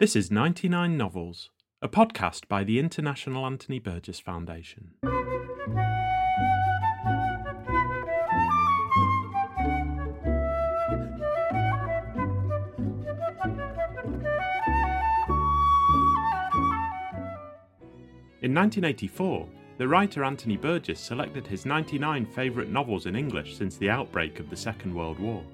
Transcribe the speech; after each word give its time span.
This 0.00 0.16
is 0.16 0.28
99 0.28 0.96
Novels, 0.96 1.50
a 1.80 1.88
podcast 1.88 2.48
by 2.48 2.64
the 2.64 2.80
International 2.80 3.46
Anthony 3.46 3.78
Burgess 3.78 4.18
Foundation. 4.18 4.94
In 18.42 18.52
1984, 18.52 19.48
the 19.78 19.86
writer 19.86 20.24
Anthony 20.24 20.56
Burgess 20.56 20.98
selected 20.98 21.46
his 21.46 21.64
99 21.64 22.26
favourite 22.26 22.68
novels 22.68 23.06
in 23.06 23.14
English 23.14 23.56
since 23.56 23.76
the 23.76 23.90
outbreak 23.90 24.40
of 24.40 24.50
the 24.50 24.56
Second 24.56 24.92
World 24.92 25.20
War. 25.20 25.44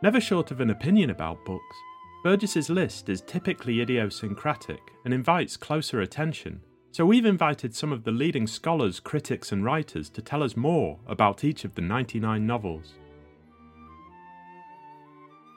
Never 0.00 0.20
short 0.20 0.52
of 0.52 0.60
an 0.60 0.70
opinion 0.70 1.10
about 1.10 1.44
books, 1.44 1.76
Burgess's 2.22 2.70
list 2.70 3.08
is 3.08 3.20
typically 3.20 3.80
idiosyncratic 3.80 4.92
and 5.04 5.12
invites 5.12 5.56
closer 5.56 6.00
attention, 6.00 6.60
so 6.92 7.04
we've 7.04 7.24
invited 7.24 7.74
some 7.74 7.92
of 7.92 8.04
the 8.04 8.12
leading 8.12 8.46
scholars, 8.46 9.00
critics, 9.00 9.50
and 9.50 9.64
writers 9.64 10.08
to 10.10 10.22
tell 10.22 10.44
us 10.44 10.56
more 10.56 11.00
about 11.08 11.42
each 11.42 11.64
of 11.64 11.74
the 11.74 11.82
99 11.82 12.46
novels. 12.46 12.94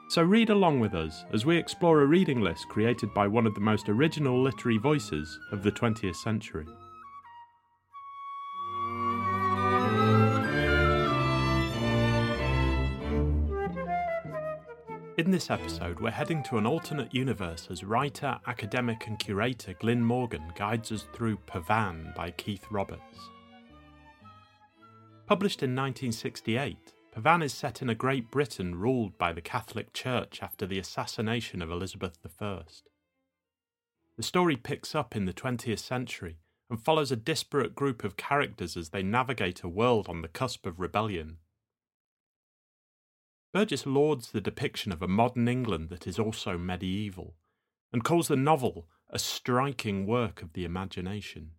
So 0.08 0.22
read 0.22 0.50
along 0.50 0.80
with 0.80 0.94
us 0.94 1.24
as 1.32 1.46
we 1.46 1.56
explore 1.56 2.02
a 2.02 2.06
reading 2.06 2.40
list 2.40 2.68
created 2.68 3.14
by 3.14 3.28
one 3.28 3.46
of 3.46 3.54
the 3.54 3.60
most 3.60 3.88
original 3.88 4.42
literary 4.42 4.78
voices 4.78 5.38
of 5.52 5.62
the 5.62 5.72
20th 5.72 6.16
century. 6.16 6.66
In 15.22 15.30
this 15.30 15.50
episode, 15.50 16.00
we're 16.00 16.10
heading 16.10 16.42
to 16.42 16.58
an 16.58 16.66
alternate 16.66 17.14
universe 17.14 17.68
as 17.70 17.84
writer, 17.84 18.40
academic, 18.48 19.06
and 19.06 19.16
curator 19.20 19.72
Glyn 19.74 20.02
Morgan 20.02 20.42
guides 20.56 20.90
us 20.90 21.06
through 21.12 21.36
Pavane 21.46 22.12
by 22.16 22.32
Keith 22.32 22.66
Roberts. 22.72 23.30
Published 25.26 25.62
in 25.62 25.76
1968, 25.76 26.76
Pavane 27.14 27.44
is 27.44 27.54
set 27.54 27.80
in 27.80 27.88
a 27.88 27.94
Great 27.94 28.32
Britain 28.32 28.74
ruled 28.74 29.16
by 29.16 29.32
the 29.32 29.40
Catholic 29.40 29.92
Church 29.92 30.42
after 30.42 30.66
the 30.66 30.80
assassination 30.80 31.62
of 31.62 31.70
Elizabeth 31.70 32.18
I. 32.40 32.62
The 34.16 34.24
story 34.24 34.56
picks 34.56 34.92
up 34.92 35.14
in 35.14 35.26
the 35.26 35.32
20th 35.32 35.78
century 35.78 36.38
and 36.68 36.82
follows 36.82 37.12
a 37.12 37.16
disparate 37.16 37.76
group 37.76 38.02
of 38.02 38.16
characters 38.16 38.76
as 38.76 38.88
they 38.88 39.04
navigate 39.04 39.62
a 39.62 39.68
world 39.68 40.08
on 40.08 40.22
the 40.22 40.26
cusp 40.26 40.66
of 40.66 40.80
rebellion. 40.80 41.36
Burgess 43.52 43.84
lauds 43.84 44.30
the 44.30 44.40
depiction 44.40 44.92
of 44.92 45.02
a 45.02 45.08
modern 45.08 45.46
England 45.46 45.90
that 45.90 46.06
is 46.06 46.18
also 46.18 46.56
medieval, 46.56 47.34
and 47.92 48.02
calls 48.02 48.28
the 48.28 48.36
novel 48.36 48.88
a 49.10 49.18
striking 49.18 50.06
work 50.06 50.40
of 50.40 50.54
the 50.54 50.64
imagination. 50.64 51.50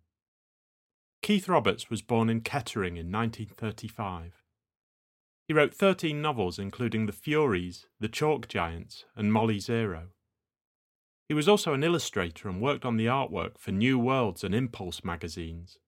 Keith 1.22 1.48
Roberts 1.48 1.88
was 1.88 2.02
born 2.02 2.28
in 2.28 2.40
Kettering 2.40 2.96
in 2.96 3.12
1935. 3.12 4.42
He 5.46 5.54
wrote 5.54 5.74
13 5.74 6.20
novels, 6.20 6.58
including 6.58 7.06
The 7.06 7.12
Furies, 7.12 7.86
The 8.00 8.08
Chalk 8.08 8.48
Giants, 8.48 9.04
and 9.14 9.32
Molly 9.32 9.60
Zero. 9.60 10.08
He 11.28 11.34
was 11.34 11.48
also 11.48 11.74
an 11.74 11.84
illustrator 11.84 12.48
and 12.48 12.60
worked 12.60 12.84
on 12.84 12.96
the 12.96 13.06
artwork 13.06 13.58
for 13.58 13.70
New 13.70 13.98
Worlds 13.98 14.42
and 14.42 14.54
Impulse 14.54 15.04
magazines. 15.04 15.78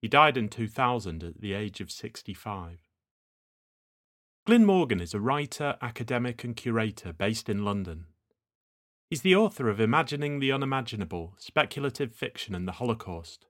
He 0.00 0.08
died 0.08 0.36
in 0.36 0.48
2000 0.48 1.22
at 1.22 1.40
the 1.40 1.52
age 1.52 1.80
of 1.80 1.90
65. 1.90 2.87
Glyn 4.48 4.64
Morgan 4.64 4.98
is 4.98 5.12
a 5.12 5.20
writer, 5.20 5.76
academic, 5.82 6.42
and 6.42 6.56
curator 6.56 7.12
based 7.12 7.50
in 7.50 7.66
London. 7.66 8.06
He's 9.10 9.20
the 9.20 9.36
author 9.36 9.68
of 9.68 9.78
Imagining 9.78 10.38
the 10.38 10.50
Unimaginable, 10.52 11.34
Speculative 11.36 12.14
Fiction 12.14 12.54
and 12.54 12.66
the 12.66 12.72
Holocaust, 12.72 13.44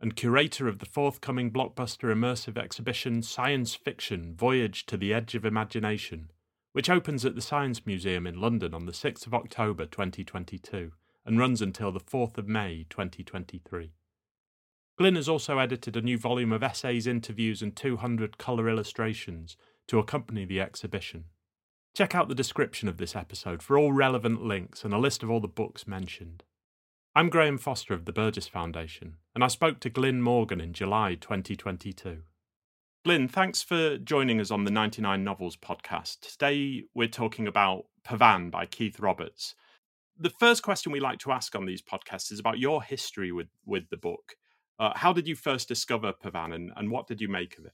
and 0.00 0.16
curator 0.16 0.66
of 0.66 0.80
the 0.80 0.86
forthcoming 0.86 1.52
blockbuster 1.52 2.12
immersive 2.12 2.58
exhibition 2.58 3.22
Science 3.22 3.76
Fiction 3.76 4.34
Voyage 4.34 4.86
to 4.86 4.96
the 4.96 5.14
Edge 5.14 5.36
of 5.36 5.44
Imagination, 5.44 6.32
which 6.72 6.90
opens 6.90 7.24
at 7.24 7.36
the 7.36 7.40
Science 7.40 7.86
Museum 7.86 8.26
in 8.26 8.40
London 8.40 8.74
on 8.74 8.86
the 8.86 8.92
6th 8.92 9.28
of 9.28 9.34
October 9.34 9.86
2022 9.86 10.90
and 11.24 11.38
runs 11.38 11.62
until 11.62 11.92
the 11.92 12.00
4th 12.00 12.38
of 12.38 12.48
May 12.48 12.86
2023. 12.90 13.92
Glyn 14.98 15.14
has 15.14 15.28
also 15.28 15.60
edited 15.60 15.96
a 15.96 16.02
new 16.02 16.18
volume 16.18 16.50
of 16.50 16.64
essays, 16.64 17.06
interviews, 17.06 17.62
and 17.62 17.76
200 17.76 18.36
colour 18.36 18.68
illustrations 18.68 19.56
to 19.90 19.98
accompany 19.98 20.44
the 20.44 20.60
exhibition. 20.60 21.24
Check 21.96 22.14
out 22.14 22.28
the 22.28 22.34
description 22.34 22.88
of 22.88 22.96
this 22.96 23.16
episode 23.16 23.60
for 23.60 23.76
all 23.76 23.92
relevant 23.92 24.40
links 24.40 24.84
and 24.84 24.94
a 24.94 24.98
list 24.98 25.24
of 25.24 25.30
all 25.32 25.40
the 25.40 25.48
books 25.48 25.84
mentioned. 25.84 26.44
I'm 27.12 27.28
Graham 27.28 27.58
Foster 27.58 27.92
of 27.92 28.04
the 28.04 28.12
Burgess 28.12 28.46
Foundation, 28.46 29.16
and 29.34 29.42
I 29.42 29.48
spoke 29.48 29.80
to 29.80 29.90
Glyn 29.90 30.22
Morgan 30.22 30.60
in 30.60 30.72
July 30.72 31.16
2022. 31.16 32.18
Glyn, 33.04 33.26
thanks 33.26 33.64
for 33.64 33.98
joining 33.98 34.40
us 34.40 34.52
on 34.52 34.62
the 34.62 34.70
99 34.70 35.24
Novels 35.24 35.56
podcast. 35.56 36.20
Today 36.20 36.84
we're 36.94 37.08
talking 37.08 37.48
about 37.48 37.86
Pavane 38.06 38.48
by 38.48 38.66
Keith 38.66 39.00
Roberts. 39.00 39.56
The 40.16 40.30
first 40.30 40.62
question 40.62 40.92
we 40.92 41.00
like 41.00 41.18
to 41.20 41.32
ask 41.32 41.56
on 41.56 41.66
these 41.66 41.82
podcasts 41.82 42.30
is 42.30 42.38
about 42.38 42.60
your 42.60 42.80
history 42.84 43.32
with, 43.32 43.48
with 43.66 43.90
the 43.90 43.96
book. 43.96 44.36
Uh, 44.78 44.92
how 44.94 45.12
did 45.12 45.26
you 45.26 45.34
first 45.34 45.66
discover 45.66 46.12
Pavane 46.12 46.54
and, 46.54 46.70
and 46.76 46.92
what 46.92 47.08
did 47.08 47.20
you 47.20 47.28
make 47.28 47.58
of 47.58 47.64
it? 47.64 47.72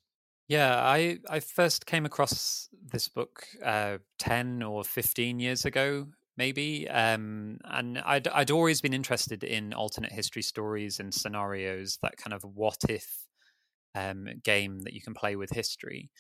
Yeah, 0.48 0.76
I, 0.80 1.18
I 1.28 1.40
first 1.40 1.86
came 1.86 2.06
across 2.06 2.68
this 2.92 3.08
book 3.08 3.46
uh, 3.64 3.98
10 4.18 4.62
or 4.62 4.84
15 4.84 5.40
years 5.40 5.64
ago 5.64 6.06
maybe. 6.38 6.86
Um, 6.88 7.58
and 7.64 7.98
I'd 7.98 8.28
I'd 8.28 8.50
always 8.50 8.80
been 8.82 8.92
interested 8.92 9.42
in 9.42 9.72
alternate 9.72 10.12
history 10.12 10.42
stories 10.42 11.00
and 11.00 11.12
scenarios, 11.14 11.98
that 12.02 12.18
kind 12.18 12.34
of 12.34 12.42
what 12.44 12.76
if 12.90 13.26
um, 13.94 14.28
game 14.44 14.80
that 14.82 14.94
you 14.94 15.02
can 15.02 15.14
play 15.14 15.36
with 15.36 15.50
history. 15.50 16.10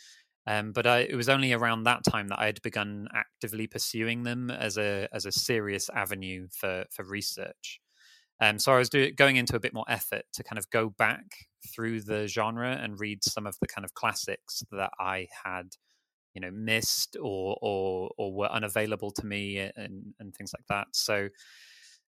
Um, 0.46 0.72
but 0.72 0.86
I, 0.86 1.00
it 1.00 1.16
was 1.16 1.28
only 1.28 1.52
around 1.52 1.84
that 1.84 2.04
time 2.04 2.28
that 2.28 2.38
I 2.40 2.46
had 2.46 2.62
begun 2.62 3.08
actively 3.14 3.66
pursuing 3.68 4.24
them 4.24 4.50
as 4.50 4.78
a 4.78 5.08
as 5.12 5.26
a 5.26 5.32
serious 5.32 5.90
avenue 5.90 6.48
for 6.52 6.86
for 6.92 7.04
research. 7.04 7.80
Um, 8.40 8.58
so 8.58 8.72
I 8.72 8.78
was 8.78 8.90
do, 8.90 9.10
going 9.12 9.36
into 9.36 9.56
a 9.56 9.60
bit 9.60 9.74
more 9.74 9.86
effort 9.88 10.24
to 10.34 10.44
kind 10.44 10.58
of 10.58 10.68
go 10.70 10.90
back 10.90 11.24
through 11.66 12.02
the 12.02 12.26
genre 12.26 12.72
and 12.72 13.00
read 13.00 13.22
some 13.24 13.46
of 13.46 13.56
the 13.60 13.68
kind 13.68 13.84
of 13.84 13.94
classics 13.94 14.62
that 14.72 14.90
I 14.98 15.28
had 15.44 15.68
you 16.34 16.40
know 16.40 16.50
missed 16.52 17.16
or 17.20 17.58
or 17.62 18.10
or 18.18 18.32
were 18.32 18.52
unavailable 18.52 19.10
to 19.12 19.26
me 19.26 19.58
and 19.58 20.14
and 20.18 20.34
things 20.34 20.52
like 20.54 20.66
that. 20.68 20.88
So 20.92 21.28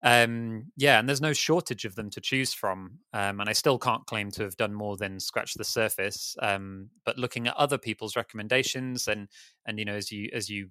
um 0.03 0.66
yeah 0.78 0.97
and 1.00 1.07
there's 1.07 1.22
no 1.22 1.34
shortage 1.34 1.85
of 1.85 1.94
them 1.95 2.09
to 2.09 2.19
choose 2.19 2.53
from 2.53 2.97
um 3.13 3.39
and 3.39 3.47
i 3.47 3.53
still 3.53 3.78
can't 3.78 4.06
claim 4.07 4.31
to 4.31 4.41
have 4.44 4.57
done 4.57 4.73
more 4.73 4.97
than 4.97 5.19
scratch 5.19 5.53
the 5.53 5.63
surface 5.63 6.35
um 6.41 6.89
but 7.06 7.19
looking 7.19 7.47
at 7.47 7.56
other 7.56 7.78
people's 7.78 8.16
recommendations 8.16 9.07
and 9.07 9.28
and 9.68 9.78
you 9.78 9.85
know 9.85 9.94
as 9.94 10.12
you 10.12 10.28
as 10.33 10.50
you 10.50 10.69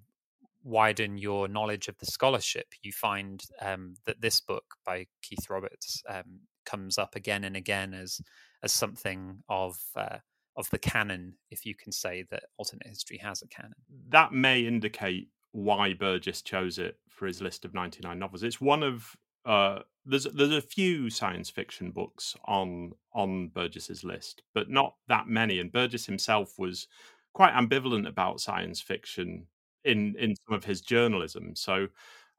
widen 0.63 1.17
your 1.17 1.47
knowledge 1.47 1.87
of 1.87 1.97
the 1.99 2.05
scholarship 2.05 2.67
you 2.83 2.91
find 2.91 3.45
um 3.61 3.95
that 4.05 4.19
this 4.19 4.41
book 4.41 4.75
by 4.85 5.05
keith 5.21 5.49
roberts 5.49 6.03
um 6.09 6.41
comes 6.65 6.97
up 6.97 7.15
again 7.15 7.45
and 7.45 7.55
again 7.55 7.93
as 7.93 8.19
as 8.63 8.71
something 8.71 9.43
of 9.49 9.79
uh, 9.95 10.17
of 10.57 10.69
the 10.69 10.79
canon, 10.79 11.35
if 11.49 11.65
you 11.65 11.75
can 11.75 11.91
say 11.91 12.25
that 12.29 12.43
alternate 12.57 12.87
history 12.87 13.17
has 13.17 13.41
a 13.41 13.47
canon. 13.47 13.73
That 14.09 14.33
may 14.33 14.61
indicate 14.61 15.29
why 15.53 15.93
Burgess 15.93 16.41
chose 16.41 16.77
it 16.77 16.97
for 17.09 17.25
his 17.25 17.41
list 17.41 17.65
of 17.65 17.73
99 17.73 18.17
novels. 18.17 18.43
It's 18.43 18.61
one 18.61 18.83
of 18.83 19.15
uh, 19.45 19.79
there's 20.05 20.25
there's 20.25 20.51
a 20.51 20.61
few 20.61 21.09
science 21.09 21.49
fiction 21.49 21.91
books 21.91 22.35
on 22.45 22.91
on 23.13 23.49
Burgess's 23.49 24.03
list, 24.03 24.43
but 24.53 24.69
not 24.69 24.95
that 25.07 25.27
many. 25.27 25.59
And 25.59 25.71
Burgess 25.71 26.05
himself 26.05 26.57
was 26.57 26.87
quite 27.33 27.53
ambivalent 27.53 28.07
about 28.07 28.41
science 28.41 28.81
fiction 28.81 29.47
in 29.83 30.15
in 30.17 30.35
some 30.35 30.55
of 30.55 30.65
his 30.65 30.81
journalism. 30.81 31.55
So, 31.55 31.87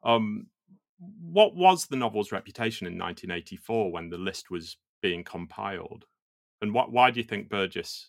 um, 0.04 0.46
what 0.98 1.56
was 1.56 1.86
the 1.86 1.96
novel's 1.96 2.32
reputation 2.32 2.86
in 2.86 2.94
1984 2.94 3.90
when 3.90 4.10
the 4.10 4.18
list 4.18 4.50
was 4.50 4.76
being 5.00 5.24
compiled? 5.24 6.04
And 6.62 6.72
what, 6.72 6.90
why 6.90 7.10
do 7.10 7.20
you 7.20 7.24
think 7.24 7.50
Burgess 7.50 8.08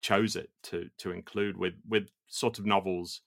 chose 0.00 0.36
it 0.36 0.50
to 0.62 0.88
to 0.98 1.10
include 1.10 1.56
with 1.56 1.74
with 1.88 2.08
sort 2.28 2.58
of 2.58 2.66
novels 2.66 3.22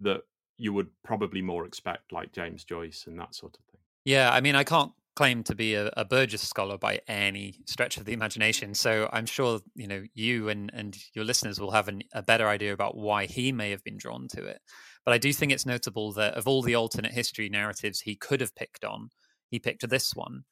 that 0.00 0.22
you 0.56 0.72
would 0.72 0.88
probably 1.02 1.42
more 1.42 1.64
expect, 1.64 2.12
like 2.12 2.32
James 2.32 2.64
Joyce 2.64 3.04
and 3.06 3.18
that 3.18 3.34
sort 3.34 3.56
of 3.56 3.64
thing? 3.66 3.80
Yeah, 4.04 4.30
I 4.32 4.40
mean, 4.40 4.54
I 4.54 4.64
can't 4.64 4.92
claim 5.16 5.44
to 5.44 5.54
be 5.54 5.74
a, 5.74 5.92
a, 5.96 6.04
Burgess 6.04 6.42
scholar 6.42 6.76
by 6.76 7.00
any 7.06 7.60
stretch 7.66 7.96
of 7.96 8.04
the 8.04 8.12
imagination. 8.12 8.74
So 8.74 9.08
I'm 9.12 9.26
sure 9.26 9.60
you 9.74 9.86
know 9.86 10.02
you 10.12 10.48
and 10.48 10.70
and 10.74 10.96
your 11.14 11.24
listeners 11.24 11.60
will 11.60 11.70
have 11.70 11.88
an, 11.88 12.02
a 12.12 12.22
better 12.22 12.48
idea 12.48 12.72
about 12.72 12.96
why 12.96 13.26
he 13.26 13.52
may 13.52 13.70
have 13.70 13.84
been 13.84 13.96
drawn 13.96 14.26
to 14.28 14.44
it. 14.44 14.60
But 15.04 15.14
I 15.14 15.18
do 15.18 15.32
think 15.32 15.52
it's 15.52 15.66
notable 15.66 16.12
that 16.14 16.34
of 16.34 16.48
all 16.48 16.62
the 16.62 16.74
alternate 16.74 17.12
history 17.12 17.48
narratives 17.48 18.00
he 18.00 18.16
could 18.16 18.40
have 18.40 18.54
picked 18.54 18.84
on, 18.84 19.10
he 19.50 19.58
picked 19.58 19.88
this 19.88 20.14
one. 20.14 20.44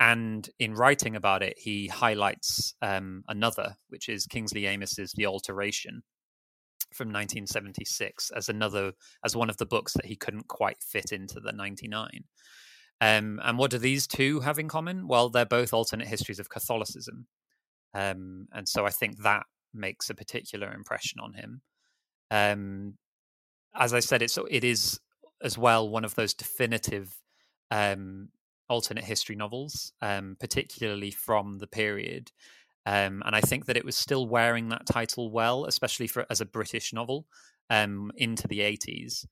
And 0.00 0.48
in 0.58 0.74
writing 0.74 1.14
about 1.14 1.42
it, 1.42 1.58
he 1.58 1.86
highlights 1.86 2.74
um, 2.80 3.22
another, 3.28 3.76
which 3.90 4.08
is 4.08 4.26
Kingsley 4.26 4.66
Amis's 4.66 5.12
The 5.12 5.26
Alteration. 5.26 6.02
from 6.92 7.08
1976 7.08 8.30
as 8.34 8.48
another 8.48 8.92
as 9.24 9.36
one 9.36 9.50
of 9.50 9.56
the 9.58 9.66
books 9.66 9.92
that 9.92 10.06
he 10.06 10.16
couldn't 10.16 10.48
quite 10.48 10.82
fit 10.82 11.12
into 11.12 11.38
the 11.38 11.52
99. 11.52 12.24
Um, 13.00 13.40
and 13.42 13.58
what 13.58 13.70
do 13.70 13.78
these 13.78 14.06
two 14.06 14.40
have 14.40 14.58
in 14.58 14.68
common? 14.68 15.06
Well, 15.06 15.30
they're 15.30 15.46
both 15.46 15.72
alternate 15.72 16.08
histories 16.08 16.38
of 16.38 16.50
Catholicism, 16.50 17.26
um, 17.94 18.48
and 18.52 18.68
so 18.68 18.84
I 18.84 18.90
think 18.90 19.22
that 19.22 19.44
makes 19.72 20.10
a 20.10 20.14
particular 20.14 20.72
impression 20.72 21.20
on 21.20 21.32
him. 21.34 21.62
Um, 22.30 22.98
as 23.74 23.94
I 23.94 24.00
said, 24.00 24.20
it's 24.20 24.38
it 24.50 24.64
is 24.64 25.00
as 25.42 25.56
well 25.56 25.88
one 25.88 26.04
of 26.04 26.14
those 26.14 26.34
definitive 26.34 27.16
um, 27.70 28.28
alternate 28.70 29.04
history 29.04 29.36
novels, 29.36 29.92
um, 30.00 30.36
particularly 30.40 31.10
from 31.10 31.58
the 31.58 31.66
period. 31.66 32.30
Um, 32.86 33.22
and 33.26 33.36
I 33.36 33.42
think 33.42 33.66
that 33.66 33.76
it 33.76 33.84
was 33.84 33.96
still 33.96 34.26
wearing 34.26 34.70
that 34.70 34.86
title 34.86 35.30
well, 35.30 35.66
especially 35.66 36.06
for 36.06 36.24
as 36.30 36.40
a 36.40 36.46
British 36.46 36.92
novel 36.92 37.26
um, 37.68 38.10
into 38.16 38.48
the 38.48 38.60
80s. 38.60 39.26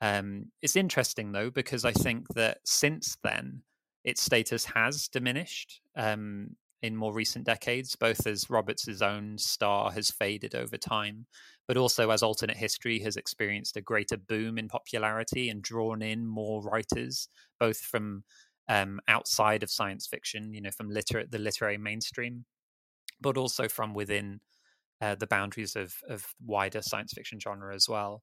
Um, 0.00 0.46
it's 0.62 0.76
interesting 0.76 1.32
though 1.32 1.50
because 1.50 1.84
I 1.84 1.92
think 1.92 2.28
that 2.34 2.58
since 2.64 3.16
then 3.22 3.62
its 4.04 4.22
status 4.22 4.64
has 4.64 5.08
diminished 5.08 5.80
um, 5.96 6.56
in 6.82 6.96
more 6.96 7.12
recent 7.12 7.44
decades, 7.44 7.96
both 7.96 8.26
as 8.26 8.48
Roberts's 8.48 9.02
own 9.02 9.38
star 9.38 9.90
has 9.90 10.10
faded 10.10 10.54
over 10.54 10.76
time, 10.76 11.26
but 11.66 11.76
also 11.76 12.10
as 12.10 12.22
alternate 12.22 12.56
history 12.56 13.00
has 13.00 13.16
experienced 13.16 13.76
a 13.76 13.80
greater 13.80 14.16
boom 14.16 14.56
in 14.56 14.68
popularity 14.68 15.50
and 15.50 15.62
drawn 15.62 16.02
in 16.02 16.26
more 16.26 16.62
writers, 16.62 17.28
both 17.58 17.78
from 17.78 18.22
um, 18.68 19.00
outside 19.08 19.62
of 19.62 19.70
science 19.70 20.06
fiction, 20.06 20.52
you 20.52 20.60
know, 20.60 20.70
from 20.70 20.90
liter- 20.90 21.26
the 21.26 21.38
literary 21.38 21.78
mainstream, 21.78 22.44
but 23.20 23.36
also 23.36 23.68
from 23.68 23.94
within 23.94 24.40
uh, 25.00 25.14
the 25.14 25.26
boundaries 25.26 25.76
of, 25.76 25.94
of 26.08 26.26
wider 26.44 26.82
science 26.82 27.12
fiction 27.12 27.38
genre 27.40 27.74
as 27.74 27.88
well. 27.88 28.22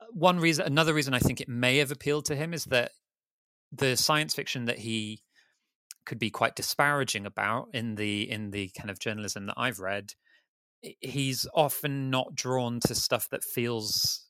Uh, 0.00 0.06
one 0.12 0.38
reason, 0.38 0.66
another 0.66 0.94
reason 0.94 1.14
I 1.14 1.18
think 1.18 1.40
it 1.40 1.48
may 1.48 1.78
have 1.78 1.90
appealed 1.90 2.24
to 2.26 2.36
him 2.36 2.54
is 2.54 2.64
that 2.66 2.92
the 3.72 3.96
science 3.96 4.34
fiction 4.34 4.66
that 4.66 4.78
he 4.78 5.22
could 6.04 6.18
be 6.18 6.30
quite 6.30 6.56
disparaging 6.56 7.26
about 7.26 7.68
in 7.72 7.94
the 7.94 8.28
in 8.30 8.50
the 8.50 8.70
kind 8.76 8.90
of 8.90 8.98
journalism 8.98 9.46
that 9.46 9.54
I've 9.56 9.78
read, 9.78 10.14
he's 11.00 11.46
often 11.54 12.10
not 12.10 12.34
drawn 12.34 12.80
to 12.86 12.94
stuff 12.94 13.28
that 13.30 13.44
feels 13.44 14.26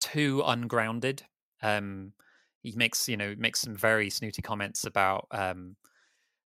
too 0.00 0.42
ungrounded. 0.44 1.22
Um, 1.62 2.12
he 2.70 2.76
makes 2.76 3.08
you 3.08 3.16
know 3.16 3.34
makes 3.38 3.60
some 3.60 3.76
very 3.76 4.10
snooty 4.10 4.42
comments 4.42 4.84
about 4.84 5.26
um, 5.30 5.76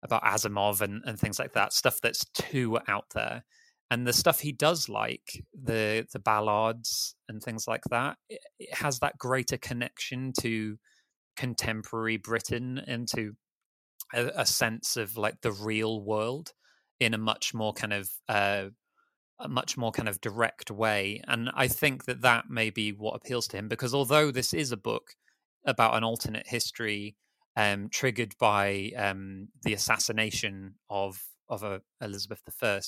about 0.02 0.22
Asimov 0.22 0.80
and, 0.80 1.02
and 1.04 1.18
things 1.18 1.38
like 1.38 1.52
that, 1.52 1.72
stuff 1.72 2.00
that's 2.02 2.24
too 2.34 2.78
out 2.88 3.06
there. 3.14 3.44
And 3.90 4.06
the 4.06 4.12
stuff 4.12 4.40
he 4.40 4.52
does 4.52 4.88
like, 4.88 5.44
the 5.52 6.06
the 6.12 6.18
Ballards 6.18 7.14
and 7.28 7.42
things 7.42 7.66
like 7.66 7.84
that, 7.90 8.16
it, 8.28 8.40
it 8.58 8.74
has 8.74 8.98
that 8.98 9.18
greater 9.18 9.56
connection 9.56 10.32
to 10.40 10.76
contemporary 11.36 12.16
Britain 12.16 12.82
and 12.86 13.08
to 13.08 13.32
a, 14.12 14.26
a, 14.36 14.46
sense 14.46 14.96
of 14.96 15.16
like 15.16 15.40
the 15.40 15.52
real 15.52 16.02
world 16.02 16.52
in 16.98 17.14
a 17.14 17.18
much 17.18 17.54
more 17.54 17.72
kind 17.72 17.92
of 17.92 18.10
uh, 18.28 18.66
a 19.40 19.48
much 19.48 19.76
more 19.76 19.92
kind 19.92 20.08
of 20.08 20.20
direct 20.20 20.70
way. 20.70 21.22
And 21.26 21.50
I 21.54 21.68
think 21.68 22.04
that 22.06 22.22
that 22.22 22.50
may 22.50 22.70
be 22.70 22.90
what 22.92 23.14
appeals 23.14 23.46
to 23.48 23.56
him 23.56 23.68
because 23.68 23.94
although 23.94 24.30
this 24.30 24.52
is 24.52 24.72
a 24.72 24.76
book 24.76 25.14
about 25.68 25.94
an 25.94 26.02
alternate 26.02 26.46
history 26.46 27.14
um, 27.56 27.88
triggered 27.90 28.34
by 28.40 28.90
um, 28.96 29.48
the 29.62 29.74
assassination 29.74 30.74
of 30.88 31.22
of 31.48 31.64
uh, 31.64 31.78
Elizabeth 32.00 32.42
I, 32.62 32.80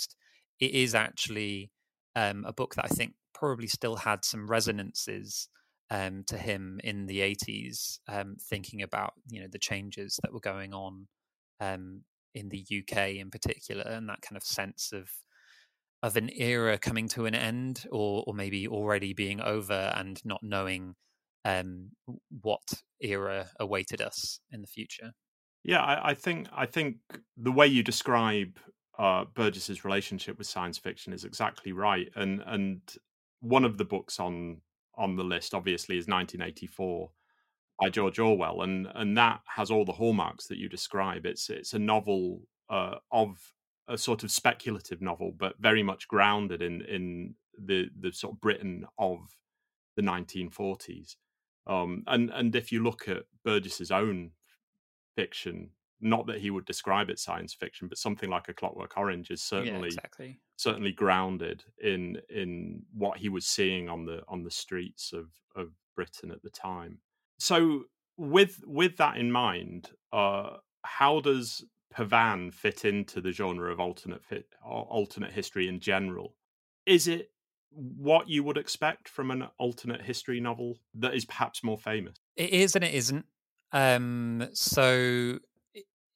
it 0.61 0.71
is 0.73 0.95
actually 0.95 1.71
um, 2.15 2.45
a 2.47 2.53
book 2.53 2.75
that 2.75 2.85
I 2.85 2.89
think 2.89 3.15
probably 3.35 3.67
still 3.67 3.97
had 3.97 4.25
some 4.25 4.47
resonances 4.47 5.49
um, 5.91 6.25
to 6.29 6.37
him 6.37 6.79
in 6.85 7.07
the 7.07 7.21
80s, 7.21 7.99
um, 8.07 8.37
thinking 8.41 8.83
about 8.83 9.15
you 9.29 9.41
know 9.41 9.49
the 9.51 9.59
changes 9.59 10.19
that 10.23 10.33
were 10.33 10.41
going 10.41 10.73
on 10.73 11.09
um, 11.61 12.03
in 12.35 12.49
the 12.49 12.65
UK 12.71 13.17
in 13.17 13.31
particular, 13.31 13.83
and 13.83 14.09
that 14.09 14.23
kind 14.23 14.37
of 14.37 14.45
sense 14.45 14.93
of 14.93 15.11
of 16.03 16.17
an 16.17 16.31
era 16.35 16.79
coming 16.79 17.09
to 17.09 17.27
an 17.27 17.35
end, 17.35 17.87
or 17.91 18.23
or 18.27 18.35
maybe 18.35 18.69
already 18.69 19.13
being 19.13 19.41
over, 19.41 19.93
and 19.97 20.25
not 20.25 20.43
knowing 20.43 20.95
um, 21.45 21.91
what 22.43 22.63
era 23.01 23.49
awaited 23.59 24.01
us 24.01 24.41
in 24.51 24.61
the 24.61 24.67
future. 24.67 25.13
Yeah, 25.65 25.83
I, 25.83 26.11
I 26.11 26.15
think 26.15 26.49
I 26.53 26.67
think 26.67 26.97
the 27.37 27.53
way 27.53 27.67
you 27.67 27.83
describe 27.83 28.59
uh, 28.99 29.25
Burgess's 29.35 29.85
relationship 29.85 30.39
with 30.39 30.47
science 30.47 30.79
fiction 30.79 31.13
is 31.13 31.25
exactly 31.25 31.73
right, 31.73 32.09
and 32.15 32.43
and 32.47 32.81
one 33.41 33.65
of 33.65 33.79
the 33.79 33.85
books 33.85 34.19
on 34.19 34.63
on 34.97 35.17
the 35.17 35.25
list 35.25 35.55
obviously 35.55 35.97
is 35.97 36.07
1984 36.07 37.11
by 37.81 37.89
George 37.89 38.19
Orwell, 38.19 38.63
and 38.63 38.89
and 38.95 39.17
that 39.17 39.41
has 39.57 39.71
all 39.71 39.85
the 39.85 39.93
hallmarks 39.93 40.47
that 40.47 40.59
you 40.59 40.69
describe. 40.69 41.27
It's 41.27 41.51
it's 41.51 41.73
a 41.73 41.79
novel 41.79 42.43
uh, 42.69 42.97
of 43.11 43.37
a 43.89 43.99
sort 43.99 44.23
of 44.23 44.31
speculative 44.31 45.03
novel, 45.03 45.33
but 45.37 45.55
very 45.59 45.83
much 45.83 46.09
grounded 46.09 46.63
in 46.63 46.83
in 46.83 47.35
the 47.59 47.87
the 47.99 48.13
sort 48.13 48.35
of 48.35 48.41
Britain 48.41 48.87
of 48.99 49.19
the 49.97 50.03
1940s. 50.03 51.17
Um, 51.67 52.05
and 52.07 52.31
and 52.31 52.55
if 52.57 52.73
you 52.73 52.83
look 52.83 53.09
at 53.09 53.25
Burgess's 53.45 53.91
own 53.91 54.33
fiction, 55.17 55.71
not 56.01 56.27
that 56.27 56.41
he 56.41 56.51
would 56.51 56.65
describe 56.65 57.11
it 57.11 57.19
science 57.19 57.55
fiction, 57.55 57.89
but 57.89 57.99
something 57.99 58.31
like 58.31 58.49
A 58.49 58.55
Clockwork 58.55 58.97
Orange 58.97 59.31
is 59.31 59.43
certainly 59.43 59.81
yeah, 59.81 59.87
exactly. 59.87 60.41
certainly 60.57 60.93
grounded 60.93 61.65
in 61.83 62.19
in 62.29 62.83
what 62.95 63.19
he 63.19 63.29
was 63.29 63.47
seeing 63.47 63.89
on 63.89 64.05
the 64.05 64.23
on 64.29 64.43
the 64.43 64.51
streets 64.51 65.13
of 65.13 65.29
of 65.55 65.69
Britain 65.95 66.31
at 66.31 66.43
the 66.43 66.51
time. 66.51 66.99
So 67.39 67.85
with 68.17 68.61
with 68.67 68.97
that 68.97 69.17
in 69.17 69.31
mind, 69.31 69.91
uh, 70.13 70.57
how 70.83 71.21
does 71.21 71.65
Pavane 71.95 72.53
fit 72.53 72.85
into 72.85 73.21
the 73.21 73.33
genre 73.33 73.71
of 73.73 73.81
alternate 73.81 74.25
fit, 74.25 74.47
alternate 74.65 75.33
history 75.33 75.69
in 75.69 75.81
general? 75.81 76.37
Is 76.87 77.09
it 77.09 77.31
what 77.73 78.29
you 78.29 78.43
would 78.45 78.57
expect 78.57 79.09
from 79.09 79.31
an 79.31 79.47
alternate 79.59 80.03
history 80.03 80.41
novel 80.41 80.79
that 80.95 81.15
is 81.15 81.25
perhaps 81.25 81.63
more 81.63 81.79
famous? 81.79 82.17
It 82.37 82.51
is 82.51 82.75
and 82.75 82.85
it 82.85 82.95
isn't. 82.95 83.25
Um, 83.73 84.49
so 84.53 85.39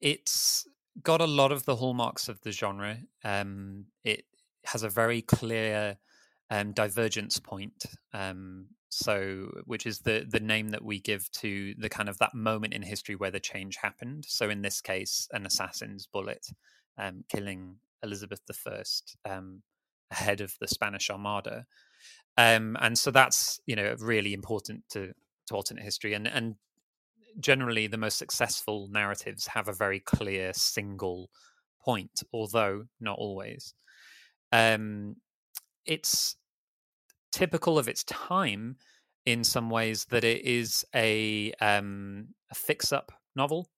it's 0.00 0.66
got 1.02 1.20
a 1.20 1.26
lot 1.26 1.52
of 1.52 1.64
the 1.64 1.76
hallmarks 1.76 2.28
of 2.28 2.40
the 2.42 2.52
genre. 2.52 2.98
Um, 3.22 3.86
it 4.04 4.24
has 4.64 4.82
a 4.82 4.88
very 4.88 5.22
clear 5.22 5.96
um, 6.50 6.72
divergence 6.72 7.38
point. 7.38 7.84
Um, 8.12 8.66
so, 8.90 9.50
which 9.64 9.86
is 9.86 10.00
the 10.00 10.24
the 10.28 10.38
name 10.38 10.68
that 10.68 10.84
we 10.84 11.00
give 11.00 11.28
to 11.32 11.74
the 11.78 11.88
kind 11.88 12.08
of 12.08 12.18
that 12.18 12.32
moment 12.32 12.74
in 12.74 12.82
history 12.82 13.16
where 13.16 13.30
the 13.30 13.40
change 13.40 13.76
happened. 13.76 14.24
So, 14.28 14.50
in 14.50 14.62
this 14.62 14.80
case, 14.80 15.28
an 15.32 15.46
assassin's 15.46 16.06
bullet 16.06 16.46
um, 16.96 17.24
killing 17.28 17.76
Elizabeth 18.04 18.42
I 18.66 18.82
um, 19.28 19.62
ahead 20.10 20.40
of 20.40 20.54
the 20.60 20.68
Spanish 20.68 21.10
Armada, 21.10 21.66
um, 22.36 22.76
and 22.80 22.98
so 22.98 23.10
that's 23.10 23.60
you 23.66 23.76
know 23.76 23.94
really 23.98 24.32
important 24.32 24.84
to 24.90 25.12
to 25.46 25.54
alternate 25.54 25.84
history, 25.84 26.14
and 26.14 26.26
and 26.26 26.56
generally 27.40 27.86
the 27.86 27.96
most 27.96 28.18
successful 28.18 28.88
narratives 28.90 29.48
have 29.48 29.68
a 29.68 29.72
very 29.72 30.00
clear 30.00 30.52
single 30.52 31.30
point, 31.84 32.22
although 32.32 32.84
not 33.00 33.18
always. 33.18 33.74
Um, 34.52 35.16
it's 35.84 36.36
typical 37.32 37.78
of 37.78 37.88
its 37.88 38.04
time 38.04 38.76
in 39.26 39.42
some 39.42 39.70
ways 39.70 40.06
that 40.06 40.24
it 40.24 40.44
is 40.44 40.84
a, 40.94 41.52
um, 41.60 42.28
a 42.50 42.54
fix-up 42.54 43.12
novel. 43.34 43.68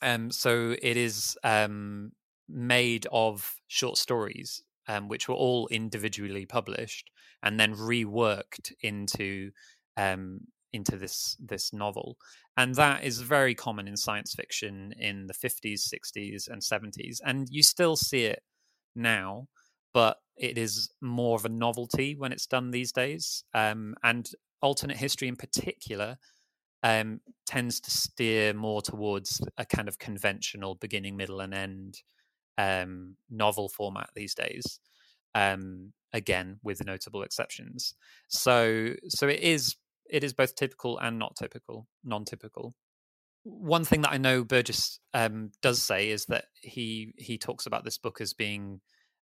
Um, 0.00 0.30
so 0.30 0.74
it 0.80 0.96
is 0.96 1.36
um, 1.44 2.12
made 2.48 3.06
of 3.12 3.56
short 3.68 3.98
stories, 3.98 4.62
um, 4.88 5.08
which 5.08 5.28
were 5.28 5.34
all 5.34 5.68
individually 5.68 6.46
published 6.46 7.10
and 7.42 7.58
then 7.58 7.74
reworked 7.74 8.72
into 8.82 9.50
um, 9.96 10.40
into 10.72 10.96
this 10.96 11.36
this 11.40 11.72
novel. 11.72 12.16
And 12.56 12.74
that 12.76 13.04
is 13.04 13.20
very 13.20 13.54
common 13.54 13.88
in 13.88 13.96
science 13.96 14.34
fiction 14.34 14.92
in 14.98 15.26
the 15.26 15.34
50s 15.34 15.88
60s 15.88 16.48
and 16.48 16.60
70s 16.60 17.18
and 17.24 17.48
you 17.50 17.62
still 17.62 17.96
see 17.96 18.24
it 18.24 18.42
now 18.94 19.48
but 19.94 20.18
it 20.36 20.56
is 20.56 20.90
more 21.00 21.36
of 21.36 21.44
a 21.44 21.48
novelty 21.48 22.14
when 22.16 22.32
it's 22.32 22.46
done 22.46 22.70
these 22.70 22.92
days 22.92 23.44
um, 23.54 23.94
and 24.02 24.30
alternate 24.60 24.96
history 24.96 25.28
in 25.28 25.36
particular 25.36 26.16
um, 26.82 27.20
tends 27.46 27.80
to 27.80 27.90
steer 27.90 28.52
more 28.52 28.82
towards 28.82 29.40
a 29.56 29.64
kind 29.64 29.88
of 29.88 29.98
conventional 29.98 30.74
beginning 30.74 31.16
middle 31.16 31.40
and 31.40 31.54
end 31.54 32.02
um, 32.58 33.16
novel 33.30 33.68
format 33.68 34.10
these 34.14 34.34
days 34.34 34.80
um, 35.34 35.92
again 36.12 36.58
with 36.62 36.84
notable 36.84 37.22
exceptions 37.22 37.94
so 38.28 38.94
so 39.08 39.28
it 39.28 39.40
is 39.40 39.76
it 40.12 40.22
is 40.22 40.34
both 40.34 40.54
typical 40.54 40.98
and 40.98 41.18
not 41.18 41.36
typical, 41.36 41.88
non-typical. 42.04 42.74
One 43.44 43.84
thing 43.84 44.02
that 44.02 44.12
I 44.12 44.18
know 44.18 44.44
Burgess 44.44 45.00
um, 45.14 45.50
does 45.62 45.82
say 45.82 46.10
is 46.10 46.26
that 46.26 46.44
he 46.60 47.14
he 47.16 47.38
talks 47.38 47.66
about 47.66 47.84
this 47.84 47.98
book 47.98 48.20
as 48.20 48.34
being 48.34 48.80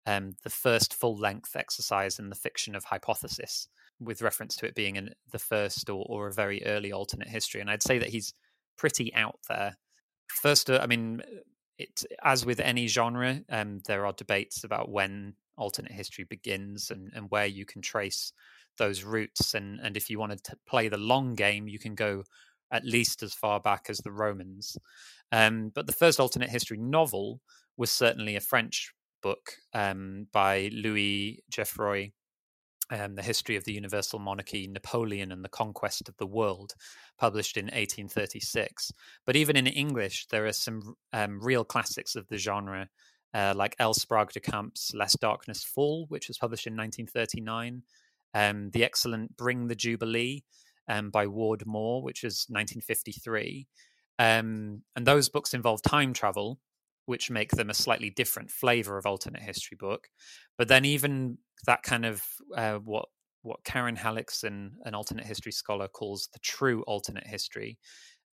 um, 0.06 0.33
the 0.45 0.50
first 0.50 0.95
full 0.95 1.16
length 1.16 1.56
exercise 1.56 2.18
in 2.18 2.30
the 2.30 2.37
fiction 2.37 2.75
of 2.75 2.85
hypothesis, 2.85 3.68
with 4.00 4.23
reference 4.23 4.56
to 4.56 4.66
it 4.66 4.76
being 4.76 4.97
in 4.97 5.11
the 5.33 5.40
first 5.40 5.90
or, 5.90 6.06
or 6.09 6.28
a 6.28 6.33
very 6.33 6.64
early 6.64 6.92
alternate 6.92 7.28
history. 7.28 7.61
And 7.61 7.68
I'd 7.68 7.83
say 7.83 7.99
that 7.99 8.11
he's 8.11 8.33
pretty 8.78 9.12
out 9.12 9.40
there. 9.49 9.76
First, 10.28 10.71
uh, 10.71 10.78
I 10.80 10.87
mean, 10.87 11.21
it 11.78 12.04
as 12.23 12.47
with 12.47 12.61
any 12.61 12.87
genre, 12.87 13.40
um, 13.50 13.80
there 13.87 14.06
are 14.06 14.12
debates 14.12 14.64
about 14.64 14.90
when 14.90 15.35
alternate 15.56 15.92
history 15.92 16.25
begins 16.25 16.90
and, 16.90 17.11
and 17.14 17.30
where 17.30 17.47
you 17.47 17.64
can 17.64 17.83
trace 17.83 18.33
those 18.78 19.04
roots. 19.04 19.54
And 19.54 19.80
and 19.80 19.97
if 19.97 20.11
you 20.11 20.18
want 20.18 20.42
to 20.42 20.56
play 20.66 20.88
the 20.88 20.97
long 20.97 21.35
game, 21.35 21.68
you 21.68 21.78
can 21.78 21.95
go 21.95 22.25
at 22.71 22.85
least 22.85 23.23
as 23.23 23.33
far 23.33 23.61
back 23.61 23.87
as 23.88 23.99
the 23.99 24.12
Romans. 24.12 24.76
Um, 25.33 25.71
but 25.75 25.87
the 25.87 25.92
first 25.92 26.21
alternate 26.21 26.50
history 26.50 26.78
novel 26.78 27.40
was 27.76 27.90
certainly 27.92 28.37
a 28.37 28.40
French 28.40 28.92
book 29.23 29.52
um, 29.73 30.26
by 30.33 30.71
Louis 30.73 31.42
Geoffroy, 31.50 32.11
um, 32.90 33.14
The 33.14 33.23
History 33.23 33.57
of 33.57 33.64
the 33.64 33.73
Universal 33.73 34.19
Monarchy, 34.21 34.66
Napoleon 34.66 35.33
and 35.33 35.45
the 35.45 35.49
Conquest 35.49 36.09
of 36.09 36.16
the 36.16 36.26
World, 36.26 36.75
published 37.19 37.57
in 37.57 37.66
1836. 37.66 38.93
But 39.25 39.37
even 39.37 39.57
in 39.57 39.66
English, 39.66 40.26
there 40.26 40.47
are 40.47 40.52
some 40.52 40.97
um, 41.12 41.40
real 41.40 41.64
classics 41.64 42.14
of 42.14 42.28
the 42.28 42.38
genre, 42.38 42.88
uh, 43.35 43.55
like 43.57 43.76
L. 43.78 43.95
Sprague 43.95 44.33
de 44.33 44.40
Camp's 44.40 44.93
Lest 44.95 45.21
Darkness 45.21 45.64
Fall, 45.64 46.07
which 46.09 46.28
was 46.28 46.38
published 46.38 46.66
in 46.66 46.76
1939, 46.76 47.83
um, 48.35 48.71
the 48.71 48.85
excellent 48.85 49.37
Bring 49.37 49.66
the 49.66 49.75
Jubilee 49.75 50.45
um, 50.88 51.11
by 51.11 51.26
Ward 51.26 51.66
Moore, 51.66 52.02
which 52.02 52.25
is 52.25 52.47
1953. 52.49 53.66
Um, 54.19 54.83
and 54.95 55.07
those 55.07 55.28
books 55.28 55.55
involve 55.55 55.83
time 55.83 56.12
travel, 56.12 56.59
which 57.07 57.31
make 57.31 57.53
them 57.53 57.71
a 57.71 57.75
slightly 57.75 58.11
different 58.11 58.51
flavor 58.51 58.99
of 58.99 59.07
alternate 59.07 59.43
history 59.43 59.77
book. 59.79 60.09
But 60.59 60.69
then 60.69 60.85
even 60.85 61.39
that 61.67 61.83
kind 61.83 62.05
of 62.05 62.23
uh, 62.57 62.75
what 62.77 63.07
what 63.43 63.65
Karen 63.65 63.97
Hellekson, 63.97 64.73
an 64.85 64.95
alternate 64.95 65.27
history 65.27 65.53
scholar, 65.53 65.89
calls 65.89 66.29
the 66.33 66.41
true 66.41 66.83
alternate 66.83 67.27
history. 67.27 67.79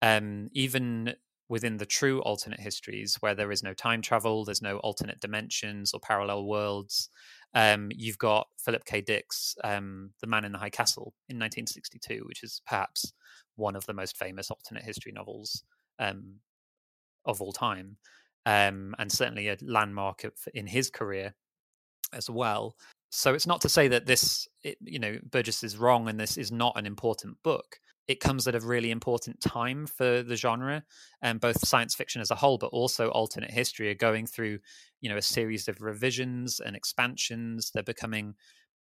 Um, 0.02 0.50
even 0.54 1.14
within 1.50 1.78
the 1.78 1.86
true 1.86 2.20
alternate 2.22 2.60
histories, 2.60 3.18
where 3.20 3.36
there 3.36 3.52
is 3.52 3.62
no 3.62 3.74
time 3.74 4.02
travel, 4.02 4.44
there's 4.44 4.62
no 4.62 4.78
alternate 4.78 5.20
dimensions 5.20 5.94
or 5.94 6.00
parallel 6.00 6.46
worlds, 6.46 7.10
um, 7.54 7.90
you've 7.94 8.18
got 8.18 8.48
Philip 8.58 8.86
K. 8.86 9.02
Dick's 9.02 9.56
um, 9.64 10.12
The 10.22 10.28
Man 10.28 10.46
in 10.46 10.52
the 10.52 10.58
High 10.58 10.72
Castle 10.72 11.14
in 11.30 11.38
1962, 11.38 12.24
which 12.26 12.44
is 12.44 12.62
perhaps 12.66 13.14
one 13.56 13.76
of 13.76 13.86
the 13.86 13.94
most 13.94 14.18
famous 14.18 14.50
alternate 14.50 14.84
history 14.84 15.12
novels 15.12 15.64
um, 16.00 16.40
of 17.26 17.42
all 17.42 17.54
time, 17.54 17.98
um, 18.46 18.96
and 19.00 19.12
certainly 19.12 19.48
a 19.48 19.58
landmark 19.62 20.26
in 20.54 20.68
his 20.68 20.90
career 20.90 21.34
as 22.12 22.30
well. 22.30 22.76
So 23.10 23.34
it's 23.34 23.48
not 23.48 23.62
to 23.62 23.70
say 23.70 23.88
that 23.90 24.06
this, 24.06 24.48
it, 24.64 24.78
you 24.82 25.00
know, 25.00 25.18
Burgess 25.30 25.64
is 25.64 25.78
wrong 25.78 26.10
and 26.10 26.20
this 26.20 26.38
is 26.38 26.52
not 26.52 26.78
an 26.78 26.86
important 26.86 27.38
book. 27.44 27.80
It 28.08 28.20
comes 28.20 28.48
at 28.48 28.56
a 28.56 28.60
really 28.60 28.92
important 28.92 29.40
time 29.40 29.88
for 29.88 30.24
the 30.24 30.36
genre, 30.36 30.84
and 31.22 31.40
both 31.40 31.66
science 31.66 31.96
fiction 31.96 32.22
as 32.22 32.32
a 32.32 32.36
whole, 32.36 32.58
but 32.58 32.68
also 32.74 33.10
alternate 33.10 33.52
history 33.52 33.90
are 33.90 33.96
going 33.96 34.26
through, 34.28 34.60
you 35.00 35.10
know, 35.10 35.18
a 35.18 35.22
series 35.22 35.68
of 35.70 35.82
revisions 35.82 36.60
and 36.60 36.76
expansions. 36.76 37.72
They're 37.72 37.82
becoming 37.82 38.36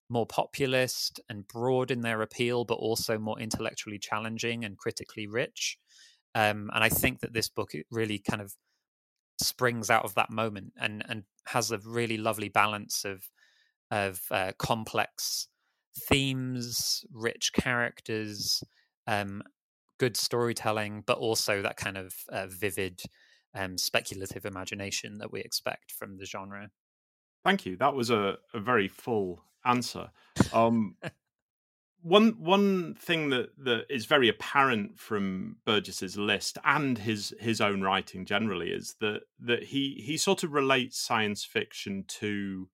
more 0.10 0.26
populist 0.26 1.20
and 1.30 1.48
broad 1.48 1.92
in 1.92 2.02
their 2.02 2.22
appeal, 2.22 2.66
but 2.66 2.76
also 2.76 3.20
more 3.20 3.40
intellectually 3.40 4.00
challenging 4.00 4.66
and 4.66 4.78
critically 4.78 5.28
rich. 5.28 5.78
Um, 6.34 6.72
and 6.74 6.84
I 6.84 6.90
think 6.90 7.20
that 7.20 7.34
this 7.34 7.48
book 7.48 7.74
really 7.92 8.18
kind 8.18 8.42
of 8.42 8.56
springs 9.42 9.90
out 9.90 10.06
of 10.06 10.16
that 10.16 10.30
moment 10.30 10.74
and 10.80 11.04
and 11.08 11.24
has 11.46 11.72
a 11.72 11.80
really 11.80 12.18
lovely 12.18 12.50
balance 12.50 13.04
of 13.06 13.30
of 13.90 14.22
uh, 14.32 14.52
complex 14.58 15.48
themes, 16.08 17.04
rich 17.12 17.52
characters, 17.54 18.64
um, 19.08 19.44
good 20.00 20.16
storytelling, 20.16 21.04
but 21.06 21.18
also 21.18 21.62
that 21.62 21.78
kind 21.78 21.98
of 21.98 22.14
uh, 22.30 22.48
vivid, 22.48 23.02
um, 23.54 23.78
speculative 23.78 24.46
imagination 24.46 25.18
that 25.18 25.32
we 25.32 25.42
expect 25.42 25.92
from 25.92 26.18
the 26.18 26.26
genre. 26.26 26.70
Thank 27.44 27.66
you. 27.66 27.76
That 27.76 27.94
was 27.94 28.10
a, 28.10 28.38
a 28.54 28.60
very 28.60 28.88
full 28.88 29.44
answer. 29.66 30.10
Um, 30.54 30.96
one 32.02 32.36
one 32.40 32.96
thing 32.96 33.30
that 33.30 33.50
that 33.58 33.86
is 33.90 34.06
very 34.06 34.30
apparent 34.30 35.00
from 35.00 35.58
Burgess's 35.66 36.18
list 36.18 36.58
and 36.64 36.98
his 36.98 37.34
his 37.40 37.62
own 37.62 37.82
writing 37.82 38.26
generally 38.26 38.70
is 38.72 38.96
that 39.02 39.22
that 39.40 39.64
he 39.64 40.02
he 40.06 40.18
sort 40.18 40.44
of 40.44 40.54
relates 40.54 40.98
science 40.98 41.44
fiction 41.46 42.06
to 42.08 42.70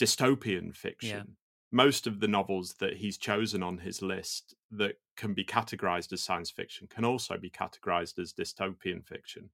dystopian 0.00 0.74
fiction. 0.74 1.08
Yeah. 1.08 1.34
Most 1.70 2.06
of 2.06 2.20
the 2.20 2.28
novels 2.28 2.76
that 2.80 2.96
he's 2.96 3.18
chosen 3.18 3.62
on 3.62 3.78
his 3.78 4.00
list 4.00 4.54
that 4.70 4.94
can 5.16 5.34
be 5.34 5.44
categorized 5.44 6.12
as 6.12 6.22
science 6.22 6.50
fiction 6.50 6.86
can 6.88 7.04
also 7.04 7.36
be 7.36 7.50
categorized 7.50 8.18
as 8.18 8.32
dystopian 8.32 9.04
fiction. 9.04 9.50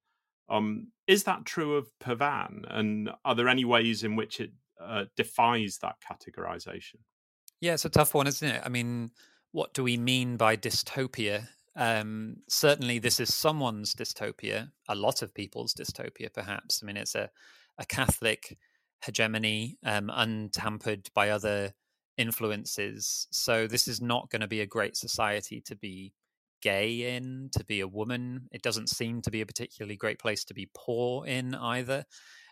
Um, 0.48 0.92
is 1.06 1.24
that 1.24 1.44
true 1.44 1.76
of 1.76 1.90
Pavane? 1.98 2.64
And 2.68 3.10
are 3.24 3.34
there 3.34 3.48
any 3.48 3.64
ways 3.64 4.04
in 4.04 4.14
which 4.14 4.40
it 4.40 4.52
uh, 4.80 5.06
defies 5.16 5.78
that 5.78 5.96
categorization? 6.00 6.98
Yeah, 7.64 7.72
it's 7.72 7.86
a 7.86 7.88
tough 7.88 8.12
one, 8.12 8.26
isn't 8.26 8.46
it? 8.46 8.60
I 8.62 8.68
mean, 8.68 9.10
what 9.52 9.72
do 9.72 9.82
we 9.82 9.96
mean 9.96 10.36
by 10.36 10.54
dystopia? 10.54 11.48
Um, 11.74 12.42
certainly, 12.46 12.98
this 12.98 13.18
is 13.18 13.32
someone's 13.32 13.94
dystopia, 13.94 14.70
a 14.86 14.94
lot 14.94 15.22
of 15.22 15.32
people's 15.32 15.72
dystopia, 15.72 16.30
perhaps. 16.30 16.82
I 16.82 16.86
mean, 16.86 16.98
it's 16.98 17.14
a, 17.14 17.30
a 17.78 17.86
Catholic 17.86 18.58
hegemony, 19.02 19.78
um, 19.82 20.10
untampered 20.12 21.08
by 21.14 21.30
other 21.30 21.72
influences. 22.18 23.28
So, 23.30 23.66
this 23.66 23.88
is 23.88 23.98
not 23.98 24.28
going 24.28 24.42
to 24.42 24.46
be 24.46 24.60
a 24.60 24.66
great 24.66 24.94
society 24.94 25.62
to 25.62 25.74
be 25.74 26.12
gay 26.60 27.16
in, 27.16 27.48
to 27.52 27.64
be 27.64 27.80
a 27.80 27.88
woman. 27.88 28.46
It 28.52 28.60
doesn't 28.60 28.90
seem 28.90 29.22
to 29.22 29.30
be 29.30 29.40
a 29.40 29.46
particularly 29.46 29.96
great 29.96 30.18
place 30.18 30.44
to 30.44 30.54
be 30.54 30.68
poor 30.74 31.24
in 31.26 31.54
either. 31.54 32.04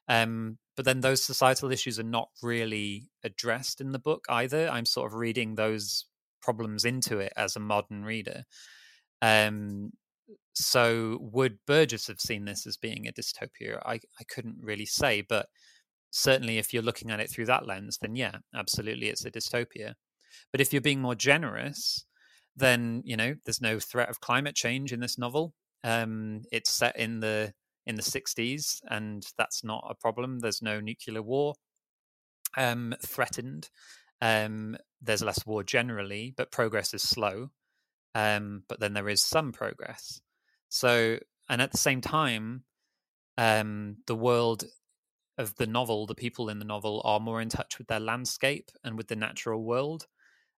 Um, 0.09 0.59
but 0.77 0.85
then 0.85 1.01
those 1.01 1.23
societal 1.23 1.71
issues 1.71 1.99
are 1.99 2.05
not 2.05 2.29
really 2.43 3.09
addressed 3.25 3.81
in 3.81 3.93
the 3.93 3.99
book 3.99 4.25
either. 4.29 4.69
I'm 4.69 4.87
sort 4.87 5.13
of 5.13 5.19
reading 5.19 5.55
those 5.55 6.07
problems 6.41 6.85
into 6.85 7.19
it 7.19 7.33
as 7.37 7.57
a 7.57 7.61
modern 7.61 8.05
reader. 8.05 8.45
Um, 9.21 9.93
so 10.55 11.19
would 11.21 11.59
Burgess 11.67 12.09
have 12.09 12.21
seen 12.21 12.45
this 12.45 12.67
as 12.67 12.77
being 12.77 13.07
a 13.07 13.13
dystopia? 13.13 13.81
I, 13.85 13.95
I 13.95 14.25
couldn't 14.29 14.57
really 14.61 14.87
say, 14.87 15.23
but 15.23 15.47
certainly 16.11 16.59
if 16.59 16.73
you're 16.73 16.83
looking 16.83 17.11
at 17.11 17.21
it 17.21 17.31
through 17.31 17.47
that 17.47 17.67
lens, 17.67 17.99
then 18.01 18.17
yeah, 18.17 18.37
absolutely 18.55 19.09
it's 19.09 19.25
a 19.25 19.31
dystopia. 19.31 19.95
But 20.51 20.61
if 20.61 20.73
you're 20.73 20.83
being 20.83 21.01
more 21.01 21.15
generous, 21.15 22.05
then 22.57 23.03
you 23.05 23.17
know 23.17 23.35
there's 23.45 23.61
no 23.61 23.79
threat 23.79 24.11
of 24.11 24.21
climate 24.21 24.55
change 24.55 24.93
in 24.93 25.01
this 25.01 25.19
novel. 25.19 25.55
Um, 25.85 26.43
it's 26.53 26.71
set 26.71 26.97
in 26.99 27.21
the 27.21 27.53
in 27.87 27.97
the 27.97 28.03
60s, 28.03 28.81
and 28.89 29.25
that's 29.37 29.65
not 29.65 29.87
a 29.89 29.95
problem. 29.95 30.39
There's 30.39 30.63
no 30.63 30.81
nuclear 30.81 31.23
war 31.23 31.55
um, 32.57 32.95
threatened. 33.05 33.71
Um, 34.21 34.77
there's 35.01 35.23
less 35.23 35.45
war 35.47 35.65
generally, 35.65 36.33
but 36.37 36.53
progress 36.53 36.95
is 36.95 37.03
slow. 37.03 37.51
Um, 38.15 38.65
but 38.69 38.79
then 38.79 38.93
there 38.93 39.09
is 39.09 39.23
some 39.23 39.53
progress. 39.53 40.21
So, 40.69 41.19
and 41.49 41.61
at 41.61 41.73
the 41.73 41.79
same 41.79 42.01
time, 42.01 42.65
um, 43.39 43.97
the 44.07 44.15
world 44.15 44.65
of 45.39 45.57
the 45.57 45.67
novel, 45.67 46.07
the 46.07 46.15
people 46.15 46.49
in 46.49 46.59
the 46.59 46.65
novel 46.65 47.01
are 47.05 47.21
more 47.21 47.41
in 47.41 47.49
touch 47.49 47.79
with 47.79 47.89
their 47.89 48.01
landscape 48.01 48.71
and 48.85 48.97
with 48.97 49.09
the 49.09 49.17
natural 49.17 49.65
world. 49.65 50.07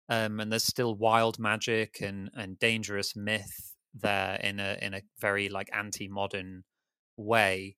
Um, 0.09 0.41
and 0.41 0.53
there's 0.53 0.65
still 0.65 0.95
wild 0.95 1.39
magic 1.39 2.01
and, 2.01 2.31
and 2.35 2.59
dangerous 2.59 3.17
myth 3.17 3.75
there 3.95 4.35
in 4.43 4.59
a 4.59 4.77
in 4.83 4.93
a 4.93 5.03
very 5.21 5.49
like 5.49 5.71
anti-modern 5.73 6.65
way. 7.17 7.77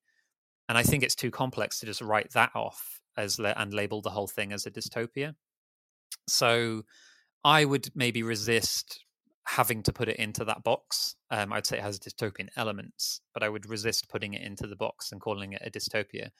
And 0.68 0.76
I 0.76 0.82
think 0.82 1.02
it's 1.02 1.14
too 1.14 1.30
complex 1.30 1.80
to 1.80 1.86
just 1.86 2.00
write 2.00 2.32
that 2.32 2.50
off 2.54 3.00
as 3.16 3.38
and 3.38 3.72
label 3.72 4.02
the 4.02 4.10
whole 4.10 4.26
thing 4.26 4.52
as 4.52 4.66
a 4.66 4.70
dystopia. 4.70 5.34
So 6.28 6.82
I 7.44 7.64
would 7.64 7.88
maybe 7.94 8.22
resist 8.22 9.04
having 9.46 9.82
to 9.84 9.92
put 9.92 10.08
it 10.08 10.16
into 10.16 10.44
that 10.44 10.64
box. 10.64 11.14
Um, 11.30 11.52
I'd 11.52 11.66
say 11.66 11.78
it 11.78 11.82
has 11.82 12.00
dystopian 12.00 12.48
elements, 12.56 13.20
but 13.32 13.42
I 13.42 13.48
would 13.48 13.68
resist 13.68 14.08
putting 14.08 14.34
it 14.34 14.42
into 14.42 14.66
the 14.66 14.76
box 14.76 15.12
and 15.12 15.20
calling 15.20 15.52
it 15.52 15.62
a 15.64 15.70
dystopia. 15.70 16.30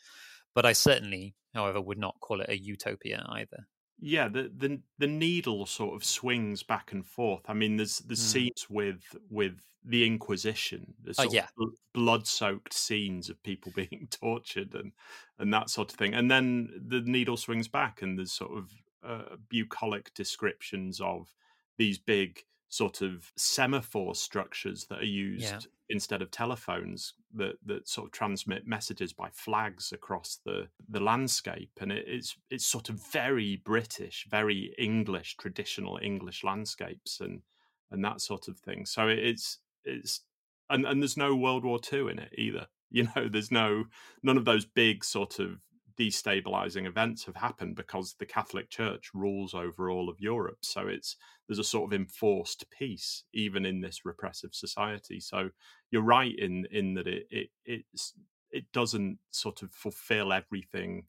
But 0.54 0.66
I 0.66 0.72
certainly, 0.72 1.34
however, 1.54 1.80
would 1.80 1.98
not 1.98 2.16
call 2.20 2.40
it 2.40 2.48
a 2.48 2.58
utopia 2.58 3.24
either 3.28 3.68
yeah 3.98 4.28
the, 4.28 4.50
the 4.56 4.80
the 4.98 5.06
needle 5.06 5.66
sort 5.66 5.94
of 5.94 6.04
swings 6.04 6.62
back 6.62 6.92
and 6.92 7.06
forth 7.06 7.42
i 7.48 7.54
mean 7.54 7.76
there's 7.76 7.98
there's 8.00 8.20
mm. 8.20 8.32
scenes 8.32 8.66
with 8.68 9.16
with 9.30 9.58
the 9.84 10.04
inquisition 10.04 10.94
the 11.02 11.14
oh, 11.18 11.28
yeah. 11.30 11.46
blood 11.94 12.26
soaked 12.26 12.74
scenes 12.74 13.30
of 13.30 13.42
people 13.42 13.72
being 13.76 14.08
tortured 14.10 14.74
and 14.74 14.92
and 15.38 15.52
that 15.52 15.70
sort 15.70 15.92
of 15.92 15.98
thing 15.98 16.14
and 16.14 16.30
then 16.30 16.68
the 16.88 17.00
needle 17.02 17.36
swings 17.36 17.68
back 17.68 18.02
and 18.02 18.18
there's 18.18 18.32
sort 18.32 18.56
of 18.56 18.70
uh, 19.04 19.36
bucolic 19.48 20.12
descriptions 20.14 21.00
of 21.00 21.32
these 21.78 21.98
big 21.98 22.40
sort 22.68 23.00
of 23.02 23.32
semaphore 23.36 24.14
structures 24.14 24.86
that 24.86 24.98
are 25.00 25.04
used 25.04 25.44
Yeah. 25.44 25.60
instead 25.88 26.20
of 26.22 26.30
telephones 26.30 27.14
that 27.34 27.56
that 27.64 27.88
sort 27.88 28.06
of 28.06 28.12
transmit 28.12 28.66
messages 28.66 29.12
by 29.12 29.28
flags 29.30 29.92
across 29.92 30.40
the 30.44 30.68
the 30.88 31.00
landscape. 31.00 31.70
And 31.80 31.92
it, 31.92 32.04
it's 32.08 32.36
it's 32.50 32.66
sort 32.66 32.88
of 32.88 33.00
very 33.12 33.56
british 33.56 34.26
very 34.30 34.74
english 34.78 35.36
traditional 35.36 35.98
english 36.02 36.42
landscapes 36.44 37.20
and 37.20 37.42
and 37.90 38.04
that 38.04 38.20
sort 38.20 38.48
of 38.48 38.58
thing. 38.58 38.84
So 38.86 39.08
it, 39.08 39.18
it's 39.20 39.58
it's 39.84 40.22
and 40.68 40.84
and 40.84 41.00
there's 41.00 41.16
no 41.16 41.36
world 41.36 41.64
war 41.64 41.78
ii 41.92 42.00
in 42.10 42.18
it 42.18 42.32
either. 42.36 42.66
You 42.88 43.08
know 43.16 43.28
there's 43.28 43.50
no 43.50 43.86
none 44.22 44.36
of 44.38 44.44
those 44.44 44.64
big 44.64 45.04
sort 45.04 45.40
of 45.40 45.60
destabilizing 45.98 46.86
events 46.86 47.24
have 47.24 47.36
happened 47.36 47.74
because 47.74 48.14
the 48.18 48.26
catholic 48.26 48.68
church 48.70 49.10
rules 49.14 49.54
over 49.54 49.90
all 49.90 50.08
of 50.08 50.20
europe. 50.20 50.58
So 50.62 50.86
it's 50.88 51.16
there's 51.48 51.58
a 51.58 51.64
sort 51.64 51.90
of 51.90 51.98
enforced 51.98 52.64
peace 52.70 53.24
even 53.32 53.64
in 53.64 53.80
this 53.80 54.04
repressive 54.04 54.54
society. 54.54 55.20
So 55.20 55.50
you're 55.90 56.02
right 56.02 56.36
in 56.38 56.66
in 56.70 56.94
that 56.94 57.06
it 57.06 57.26
it 57.30 57.48
it's 57.64 58.14
it 58.50 58.64
doesn't 58.72 59.18
sort 59.30 59.62
of 59.62 59.72
fulfill 59.72 60.32
everything 60.32 61.04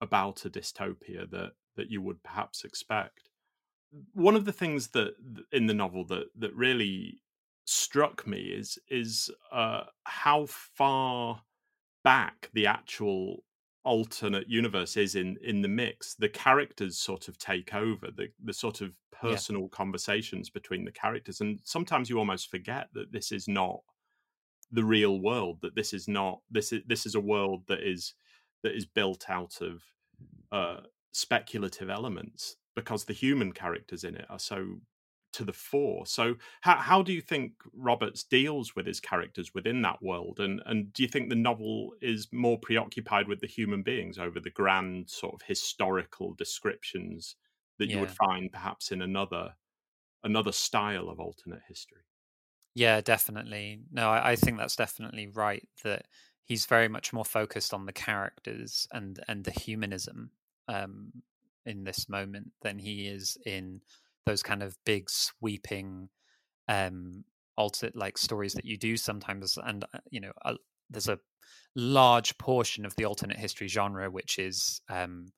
about 0.00 0.44
a 0.44 0.50
dystopia 0.50 1.28
that 1.30 1.52
that 1.76 1.90
you 1.90 2.02
would 2.02 2.22
perhaps 2.22 2.64
expect. 2.64 3.30
One 4.12 4.36
of 4.36 4.44
the 4.44 4.52
things 4.52 4.88
that 4.88 5.14
in 5.52 5.66
the 5.66 5.74
novel 5.74 6.04
that 6.06 6.26
that 6.36 6.54
really 6.54 7.22
struck 7.64 8.26
me 8.26 8.40
is 8.40 8.78
is 8.88 9.30
uh, 9.52 9.84
how 10.04 10.46
far 10.46 11.42
back 12.04 12.50
the 12.52 12.66
actual 12.66 13.44
alternate 13.84 14.48
universe 14.48 14.96
is 14.96 15.14
in 15.14 15.36
in 15.42 15.62
the 15.62 15.68
mix 15.68 16.14
the 16.16 16.28
characters 16.28 16.98
sort 16.98 17.28
of 17.28 17.38
take 17.38 17.74
over 17.74 18.10
the 18.10 18.28
the 18.44 18.52
sort 18.52 18.80
of 18.80 18.96
Yeah. 19.22 19.30
personal 19.30 19.68
conversations 19.68 20.50
between 20.50 20.84
the 20.84 20.92
characters 20.92 21.40
and 21.40 21.60
sometimes 21.64 22.10
you 22.10 22.18
almost 22.18 22.50
forget 22.50 22.88
that 22.92 23.12
this 23.12 23.32
is 23.32 23.48
not 23.48 23.80
the 24.70 24.84
real 24.84 25.20
world 25.20 25.60
that 25.62 25.74
this 25.74 25.92
is 25.94 26.08
not 26.08 26.40
this 26.50 26.72
is 26.72 26.82
this 26.86 27.06
is 27.06 27.14
a 27.14 27.20
world 27.20 27.64
that 27.68 27.82
is 27.82 28.14
that 28.62 28.74
is 28.74 28.84
built 28.86 29.30
out 29.30 29.60
of 29.60 29.82
uh 30.52 30.80
speculative 31.12 31.88
elements 31.90 32.56
because 32.74 33.04
the 33.04 33.12
human 33.14 33.52
characters 33.52 34.04
in 34.04 34.14
it 34.16 34.26
are 34.28 34.38
so 34.38 34.80
to 35.32 35.44
the 35.44 35.52
fore 35.52 36.06
so 36.06 36.36
how, 36.62 36.76
how 36.76 37.02
do 37.02 37.12
you 37.12 37.20
think 37.20 37.54
roberts 37.72 38.24
deals 38.24 38.74
with 38.74 38.86
his 38.86 39.00
characters 39.00 39.54
within 39.54 39.82
that 39.82 40.02
world 40.02 40.40
and 40.40 40.62
and 40.66 40.92
do 40.92 41.02
you 41.02 41.08
think 41.08 41.28
the 41.28 41.34
novel 41.36 41.94
is 42.00 42.32
more 42.32 42.58
preoccupied 42.58 43.28
with 43.28 43.40
the 43.40 43.46
human 43.46 43.82
beings 43.82 44.18
over 44.18 44.40
the 44.40 44.50
grand 44.50 45.08
sort 45.10 45.34
of 45.34 45.42
historical 45.42 46.34
descriptions 46.34 47.36
that 47.78 47.88
you 47.88 48.00
would 48.00 48.10
find 48.10 48.50
perhaps 48.52 48.90
in 48.90 49.02
another 49.02 49.54
another 50.24 50.52
style 50.52 51.08
of 51.08 51.20
alternate 51.20 51.62
history 51.68 52.02
Yeah, 52.74 53.00
definitely. 53.00 53.82
No, 53.90 54.10
I, 54.10 54.32
I 54.32 54.36
think 54.36 54.58
that's 54.58 54.76
definitely 54.76 55.26
right. 55.28 55.68
That 55.84 56.06
he's 56.44 56.66
very 56.66 56.88
much 56.88 57.12
more 57.12 57.24
focused 57.24 57.74
on 57.74 57.86
the 57.86 57.92
characters 57.92 58.86
and 58.92 59.22
and 59.28 59.44
the 59.44 59.50
humanism 59.50 60.32
um, 60.68 61.22
in 61.64 61.84
this 61.84 62.08
moment 62.08 62.52
than 62.62 62.78
he 62.78 63.06
is 63.08 63.36
in 63.44 63.82
those 64.28 64.42
kind 64.42 64.62
of 64.62 64.76
big 64.84 65.08
sweeping 65.08 66.08
um 66.68 67.24
alter 67.56 67.90
like 67.94 68.18
stories 68.18 68.52
that 68.52 68.64
you 68.64 68.76
do 68.76 68.96
sometimes 68.96 69.58
and 69.64 69.84
uh, 69.94 69.98
you 70.10 70.20
know 70.20 70.32
uh, 70.44 70.54
there's 70.90 71.08
a 71.08 71.18
large 71.74 72.36
portion 72.38 72.84
of 72.84 72.94
the 72.96 73.04
alternate 73.04 73.38
history 73.38 73.68
genre 73.68 74.10
which 74.10 74.38
is 74.38 74.80
um 74.88 75.32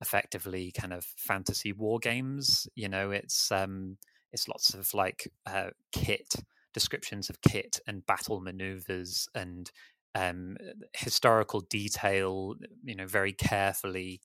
effectively 0.00 0.72
kind 0.72 0.92
of 0.92 1.04
fantasy 1.16 1.72
war 1.72 1.98
games 1.98 2.66
you 2.74 2.88
know 2.88 3.10
it's 3.10 3.52
um 3.52 3.96
it's 4.32 4.48
lots 4.48 4.74
of 4.74 4.92
like 4.94 5.30
uh, 5.46 5.70
kit 5.92 6.34
descriptions 6.72 7.28
of 7.28 7.40
kit 7.42 7.78
and 7.86 8.06
battle 8.06 8.40
maneuvers 8.40 9.28
and 9.34 9.70
um, 10.14 10.56
historical 10.94 11.60
detail, 11.60 12.54
you 12.84 12.94
know, 12.94 13.06
very 13.06 13.32
carefully 13.32 14.20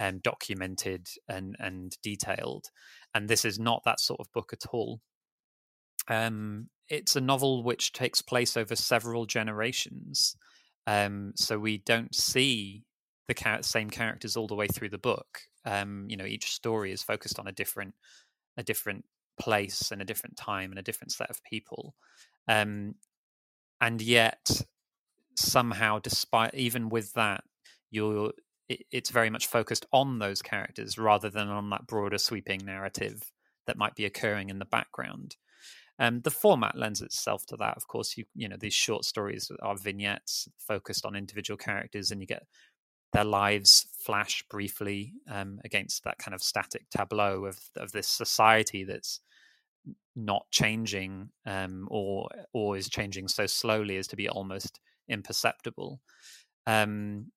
um, 0.00 0.20
documented 0.22 1.08
and 1.28 1.56
and 1.58 1.96
detailed. 2.02 2.66
And 3.14 3.28
this 3.28 3.44
is 3.44 3.58
not 3.58 3.82
that 3.84 4.00
sort 4.00 4.20
of 4.20 4.32
book 4.32 4.52
at 4.52 4.66
all. 4.72 5.00
Um, 6.08 6.68
it's 6.88 7.16
a 7.16 7.20
novel 7.20 7.62
which 7.62 7.92
takes 7.92 8.20
place 8.20 8.56
over 8.56 8.76
several 8.76 9.26
generations, 9.26 10.36
um, 10.86 11.32
so 11.36 11.58
we 11.58 11.78
don't 11.78 12.14
see 12.14 12.84
the 13.28 13.34
char- 13.34 13.62
same 13.62 13.88
characters 13.90 14.36
all 14.36 14.46
the 14.46 14.54
way 14.54 14.66
through 14.66 14.90
the 14.90 14.98
book. 14.98 15.40
Um, 15.64 16.06
you 16.08 16.16
know, 16.16 16.26
each 16.26 16.52
story 16.52 16.92
is 16.92 17.02
focused 17.02 17.38
on 17.38 17.46
a 17.46 17.52
different 17.52 17.94
a 18.56 18.62
different 18.62 19.04
place 19.40 19.90
and 19.90 20.00
a 20.00 20.04
different 20.04 20.36
time 20.36 20.70
and 20.70 20.78
a 20.78 20.82
different 20.82 21.12
set 21.12 21.30
of 21.30 21.42
people. 21.42 21.94
Um, 22.46 22.94
and 23.80 24.00
yet, 24.00 24.62
somehow, 25.36 25.98
despite 25.98 26.54
even 26.54 26.88
with 26.88 27.12
that, 27.14 27.44
you're 27.90 28.32
it, 28.68 28.84
it's 28.90 29.10
very 29.10 29.30
much 29.30 29.46
focused 29.46 29.86
on 29.92 30.18
those 30.18 30.42
characters 30.42 30.98
rather 30.98 31.30
than 31.30 31.48
on 31.48 31.70
that 31.70 31.86
broader 31.86 32.18
sweeping 32.18 32.64
narrative 32.64 33.22
that 33.66 33.78
might 33.78 33.94
be 33.94 34.04
occurring 34.04 34.50
in 34.50 34.58
the 34.58 34.64
background. 34.64 35.36
Um, 35.98 36.20
the 36.22 36.30
format 36.30 36.76
lends 36.76 37.00
itself 37.02 37.46
to 37.46 37.56
that. 37.58 37.76
Of 37.76 37.86
course, 37.86 38.16
you 38.16 38.24
you 38.34 38.48
know 38.48 38.56
these 38.58 38.74
short 38.74 39.04
stories 39.04 39.50
are 39.62 39.76
vignettes 39.76 40.48
focused 40.58 41.06
on 41.06 41.14
individual 41.14 41.56
characters, 41.56 42.10
and 42.10 42.20
you 42.20 42.26
get 42.26 42.44
their 43.12 43.24
lives 43.24 43.86
flash 43.96 44.44
briefly 44.50 45.12
um, 45.30 45.60
against 45.64 46.02
that 46.02 46.18
kind 46.18 46.34
of 46.34 46.42
static 46.42 46.90
tableau 46.90 47.44
of 47.44 47.60
of 47.76 47.92
this 47.92 48.08
society 48.08 48.82
that's 48.82 49.20
not 50.16 50.46
changing 50.50 51.28
um, 51.46 51.86
or 51.90 52.28
or 52.52 52.76
is 52.76 52.88
changing 52.88 53.28
so 53.28 53.46
slowly 53.46 53.96
as 53.96 54.08
to 54.08 54.16
be 54.16 54.28
almost 54.28 54.80
imperceptible. 55.08 56.00
Um, 56.66 57.30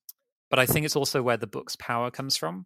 but 0.50 0.60
I 0.60 0.66
think 0.66 0.86
it's 0.86 0.96
also 0.96 1.22
where 1.22 1.38
the 1.38 1.48
book's 1.48 1.76
power 1.76 2.12
comes 2.12 2.38
from. 2.38 2.66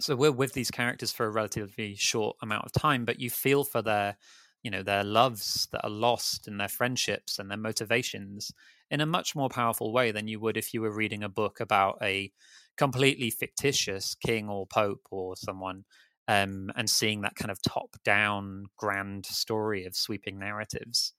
So 0.00 0.16
we're 0.16 0.32
with 0.32 0.54
these 0.54 0.70
characters 0.70 1.12
for 1.12 1.26
a 1.26 1.30
relatively 1.30 1.94
short 1.94 2.36
amount 2.42 2.64
of 2.64 2.72
time, 2.72 3.04
but 3.04 3.20
you 3.20 3.30
feel 3.30 3.64
for 3.64 3.82
their 3.82 4.16
you 4.62 4.70
know 4.70 4.82
their 4.82 5.04
loves 5.04 5.68
that 5.72 5.84
are 5.84 5.90
lost 5.90 6.46
and 6.46 6.60
their 6.60 6.68
friendships 6.68 7.38
and 7.38 7.50
their 7.50 7.56
motivations 7.58 8.52
in 8.90 9.00
a 9.00 9.06
much 9.06 9.34
more 9.34 9.48
powerful 9.48 9.92
way 9.92 10.10
than 10.12 10.28
you 10.28 10.38
would 10.40 10.56
if 10.56 10.74
you 10.74 10.82
were 10.82 10.94
reading 10.94 11.22
a 11.22 11.28
book 11.30 11.60
about 11.60 11.96
a 12.02 12.30
completely 12.76 13.30
fictitious 13.30 14.14
king 14.14 14.48
or 14.50 14.66
pope 14.66 15.06
or 15.10 15.34
someone 15.36 15.84
um, 16.28 16.70
and 16.76 16.90
seeing 16.90 17.22
that 17.22 17.36
kind 17.36 17.50
of 17.50 17.60
top 17.62 17.96
down 18.04 18.64
grand 18.76 19.24
story 19.26 19.84
of 19.86 19.96
sweeping 19.96 20.38
narratives 20.38 21.14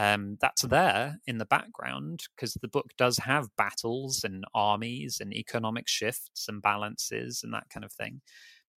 um, 0.00 0.38
that's 0.40 0.62
there 0.62 1.18
in 1.26 1.38
the 1.38 1.44
background 1.44 2.24
because 2.34 2.54
the 2.54 2.68
book 2.68 2.90
does 2.96 3.18
have 3.18 3.54
battles 3.56 4.24
and 4.24 4.44
armies 4.54 5.18
and 5.20 5.34
economic 5.34 5.88
shifts 5.88 6.46
and 6.48 6.62
balances 6.62 7.42
and 7.42 7.52
that 7.52 7.68
kind 7.68 7.84
of 7.84 7.92
thing 7.92 8.20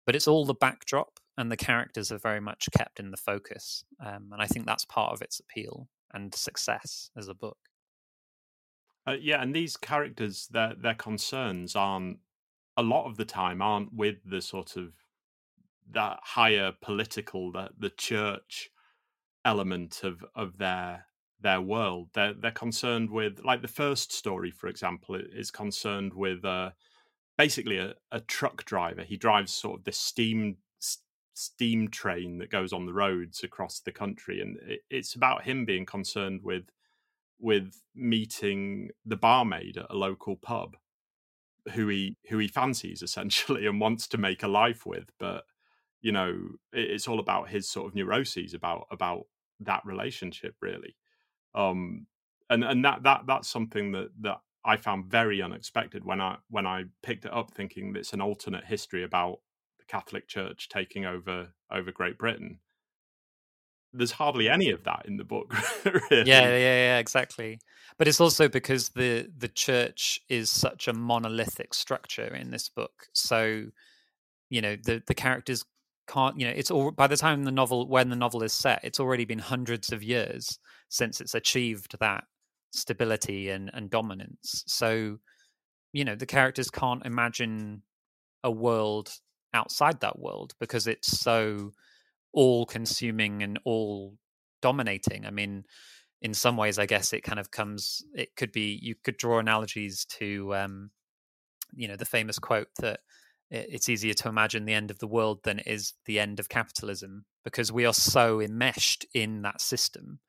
but 0.07 0.17
it's 0.17 0.29
all 0.29 0.45
the 0.45 0.55
backdrop 0.55 1.19
and 1.37 1.51
the 1.51 1.57
characters 1.57 2.11
are 2.13 2.19
very 2.19 2.41
much 2.41 2.69
kept 2.77 3.01
in 3.01 3.11
the 3.11 3.17
focus 3.17 3.85
um, 4.05 4.29
and 4.33 4.41
i 4.41 4.47
think 4.47 4.67
that's 4.67 4.85
part 4.85 5.13
of 5.13 5.23
its 5.23 5.41
appeal 5.41 5.89
and 6.13 6.35
success 6.35 7.11
as 7.17 7.29
a 7.29 7.35
book. 7.35 7.59
Uh, 9.07 9.17
yeah, 9.21 9.43
and 9.43 9.55
these 9.55 9.77
characters, 9.77 10.49
their 10.49 10.75
their 10.75 10.95
concerns 10.95 11.75
aren't 11.75 12.19
a 12.77 12.83
lot 12.83 13.07
of 13.07 13.17
the 13.17 13.25
time 13.25 13.63
aren't 13.63 13.93
with 13.93 14.19
the 14.25 14.41
sort 14.41 14.77
of 14.77 14.93
that 15.91 16.19
higher 16.23 16.73
political, 16.81 17.51
the 17.51 17.71
the 17.79 17.91
church 17.91 18.71
element 19.45 20.03
of 20.05 20.25
of 20.35 20.59
their 20.59 21.07
their 21.43 21.61
world. 21.61 22.09
They're 22.15 22.35
they're 22.35 22.51
concerned 22.51 23.11
with 23.11 23.41
like 23.45 23.63
the 23.63 23.69
first 23.69 24.13
story, 24.13 24.51
for 24.51 24.69
example, 24.69 25.15
is 25.17 25.51
concerned 25.51 26.15
with 26.15 26.45
uh, 26.45 26.71
basically 27.39 27.79
a, 27.79 27.95
a 28.13 28.21
truck 28.21 28.65
driver. 28.65 29.03
He 29.03 29.17
drives 29.17 29.53
sort 29.53 29.81
of 29.81 29.85
this 29.85 29.99
steam 29.99 30.59
steam 31.35 31.89
train 31.89 32.39
that 32.39 32.51
goes 32.51 32.73
on 32.73 32.85
the 32.85 32.93
roads 32.93 33.43
across 33.43 33.81
the 33.81 33.93
country, 33.93 34.41
and 34.41 34.59
it, 34.67 34.81
it's 34.91 35.15
about 35.15 35.45
him 35.45 35.65
being 35.65 35.87
concerned 35.87 36.41
with 36.43 36.71
with 37.41 37.81
meeting 37.95 38.91
the 39.05 39.17
barmaid 39.17 39.79
at 39.79 39.87
a 39.91 39.97
local 39.97 40.37
pub 40.37 40.77
who 41.73 41.89
he 41.89 42.17
who 42.29 42.39
he 42.39 42.49
fancies 42.49 43.03
essentially 43.03 43.67
and 43.67 43.81
wants 43.81 44.07
to 44.09 44.19
make 44.19 44.43
a 44.43 44.49
life 44.49 44.87
with 44.87 45.11
but 45.19 45.45
you 46.03 46.13
know 46.13 46.39
it's 46.73 47.09
all 47.09 47.19
about 47.19 47.49
his 47.49 47.69
sort 47.69 47.89
of 47.89 47.95
neuroses 47.95 48.55
about 48.55 48.87
about 48.91 49.27
that 49.59 49.83
relationship 49.85 50.55
really 50.61 50.97
um 51.55 52.07
and 52.49 52.65
and 52.65 52.85
that 52.85 53.03
that 53.03 53.23
that's 53.27 53.49
something 53.49 53.93
that 53.93 54.09
that 54.21 54.41
i 54.65 54.77
found 54.77 55.07
very 55.07 55.43
unexpected 55.43 56.05
when 56.05 56.21
i 56.21 56.37
when 56.49 56.67
i 56.67 56.85
picked 57.03 57.25
it 57.25 57.33
up 57.33 57.53
thinking 57.55 57.95
it's 57.97 58.13
an 58.13 58.21
alternate 58.21 58.65
history 58.65 59.05
about 59.05 59.39
the 59.79 59.85
catholic 59.87 60.29
church 60.29 60.69
taking 60.69 61.05
over 61.05 61.49
over 61.73 61.93
great 61.93 62.19
britain. 62.19 62.59
There's 63.93 64.13
hardly 64.13 64.49
any 64.49 64.71
of 64.71 64.85
that 64.85 65.07
in 65.07 65.17
the 65.17 65.25
book 65.25 65.53
really. 65.85 66.23
yeah 66.25 66.49
yeah 66.49 66.57
yeah 66.57 66.99
exactly. 66.99 67.59
But 67.99 68.07
it's 68.07 68.21
also 68.21 68.49
because 68.49 68.91
the 68.91 69.29
the 69.37 69.49
church 69.49 70.21
is 70.29 70.49
such 70.49 70.87
a 70.87 70.93
monolithic 70.93 71.75
structure 71.75 72.33
in 72.33 72.53
this 72.53 72.69
book. 72.69 73.09
So 73.15 73.65
you 74.49 74.61
know 74.61 74.77
the 74.77 75.03
the 75.07 75.15
characters 75.15 75.65
can't 76.07 76.39
you 76.39 76.47
know 76.47 76.53
it's 76.55 76.71
all 76.71 76.91
by 76.91 77.07
the 77.07 77.17
time 77.17 77.45
the 77.45 77.53
novel 77.53 77.89
when 77.89 78.11
the 78.11 78.17
novel 78.17 78.43
is 78.43 78.53
set 78.53 78.81
it's 78.83 78.99
already 78.99 79.25
been 79.25 79.39
hundreds 79.39 79.93
of 79.93 80.03
years 80.03 80.59
since 80.91 81.23
it's 81.23 81.35
achieved 81.35 81.97
that 82.01 82.25
stability 82.73 83.49
and 83.49 83.71
and 83.73 83.89
dominance. 83.91 84.65
So 84.67 85.19
you 85.93 86.05
know 86.05 86.15
the 86.15 86.27
characters 86.27 86.71
can't 86.71 87.05
imagine 87.05 87.83
a 88.45 88.51
world 88.51 89.13
outside 89.55 90.01
that 90.01 90.19
world 90.19 90.55
because 90.61 90.87
it's 90.87 91.19
so 91.19 91.73
all 92.33 92.65
consuming 92.65 93.43
and 93.43 93.59
all 93.65 94.15
dominating 94.63 95.27
i 95.27 95.31
mean 95.31 95.65
in 96.23 96.33
some 96.33 96.57
ways 96.57 96.79
i 96.79 96.87
guess 96.87 97.13
it 97.13 97.23
kind 97.23 97.41
of 97.41 97.51
comes 97.51 98.03
it 98.15 98.37
could 98.37 98.53
be 98.53 98.79
you 98.83 98.95
could 99.03 99.17
draw 99.17 99.39
analogies 99.39 100.05
to 100.05 100.55
um 100.55 100.91
you 101.73 101.89
know 101.89 101.97
the 101.97 102.05
famous 102.05 102.39
quote 102.39 102.69
that 102.79 103.01
it's 103.51 103.89
easier 103.89 104.15
to 104.15 104.29
imagine 104.29 104.65
the 104.65 104.73
end 104.73 104.93
of 104.93 105.01
the 105.01 105.09
world 105.09 105.41
than 105.43 105.59
it 105.59 105.67
is 105.67 105.95
the 106.07 106.21
end 106.21 106.39
of 106.39 106.49
capitalism 106.49 107.25
because 107.43 107.73
we 107.73 107.85
are 107.85 107.93
so 107.93 108.41
enmeshed 108.41 109.05
in 109.13 109.43
that 109.43 109.61
system 109.61 110.21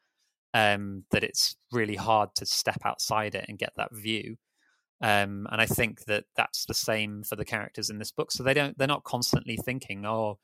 um, 0.54 1.04
that 1.12 1.24
it's 1.24 1.56
really 1.72 1.96
hard 1.96 2.30
to 2.36 2.46
step 2.46 2.82
outside 2.86 3.36
it 3.36 3.46
and 3.48 3.58
get 3.58 3.74
that 3.78 3.94
view. 3.94 4.38
Um, 5.02 5.48
and 5.52 5.60
I 5.60 5.66
think 5.66 6.06
that 6.06 6.26
that's 6.36 6.66
the 6.66 6.74
same 6.74 7.24
for 7.24 7.36
the 7.36 7.46
characters 7.46 7.90
in 7.90 7.98
this 7.98 8.12
book. 8.12 8.32
So 8.32 8.44
they 8.44 8.54
don't 8.54 8.78
they're 8.78 8.88
not 8.88 9.04
constantly 9.04 9.58
thinking, 9.58 10.06
"Oh, 10.06 10.38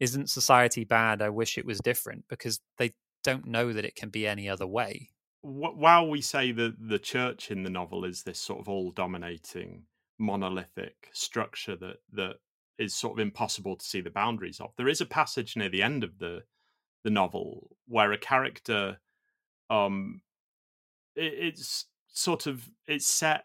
isn't 0.00 0.30
society 0.30 0.84
bad? 0.84 1.22
I 1.22 1.28
wish 1.28 1.56
it 1.56 1.66
was 1.66 1.80
different," 1.80 2.24
because 2.28 2.60
they 2.78 2.94
don't 3.22 3.46
know 3.46 3.72
that 3.72 3.84
it 3.84 3.94
can 3.94 4.08
be 4.08 4.26
any 4.26 4.48
other 4.48 4.66
way. 4.66 5.10
While 5.42 6.08
we 6.08 6.20
say 6.20 6.52
that 6.52 6.88
the 6.88 6.98
church 6.98 7.50
in 7.50 7.62
the 7.62 7.70
novel 7.70 8.04
is 8.04 8.22
this 8.22 8.40
sort 8.40 8.60
of 8.60 8.68
all 8.68 8.90
dominating 8.90 9.84
monolithic 10.18 11.08
structure 11.12 11.76
that 11.76 11.96
that 12.12 12.36
is 12.78 12.94
sort 12.94 13.18
of 13.18 13.22
impossible 13.22 13.76
to 13.76 13.84
see 13.84 14.00
the 14.00 14.10
boundaries 14.10 14.60
of. 14.60 14.72
There 14.76 14.88
is 14.88 15.00
a 15.00 15.06
passage 15.06 15.56
near 15.56 15.68
the 15.68 15.82
end 15.82 16.02
of 16.02 16.18
the 16.18 16.44
the 17.04 17.10
novel 17.10 17.76
where 17.86 18.12
a 18.12 18.18
character 18.18 18.98
um 19.70 20.20
it, 21.16 21.32
it's 21.36 21.86
sort 22.08 22.46
of 22.46 22.68
it's 22.86 23.06
set 23.06 23.44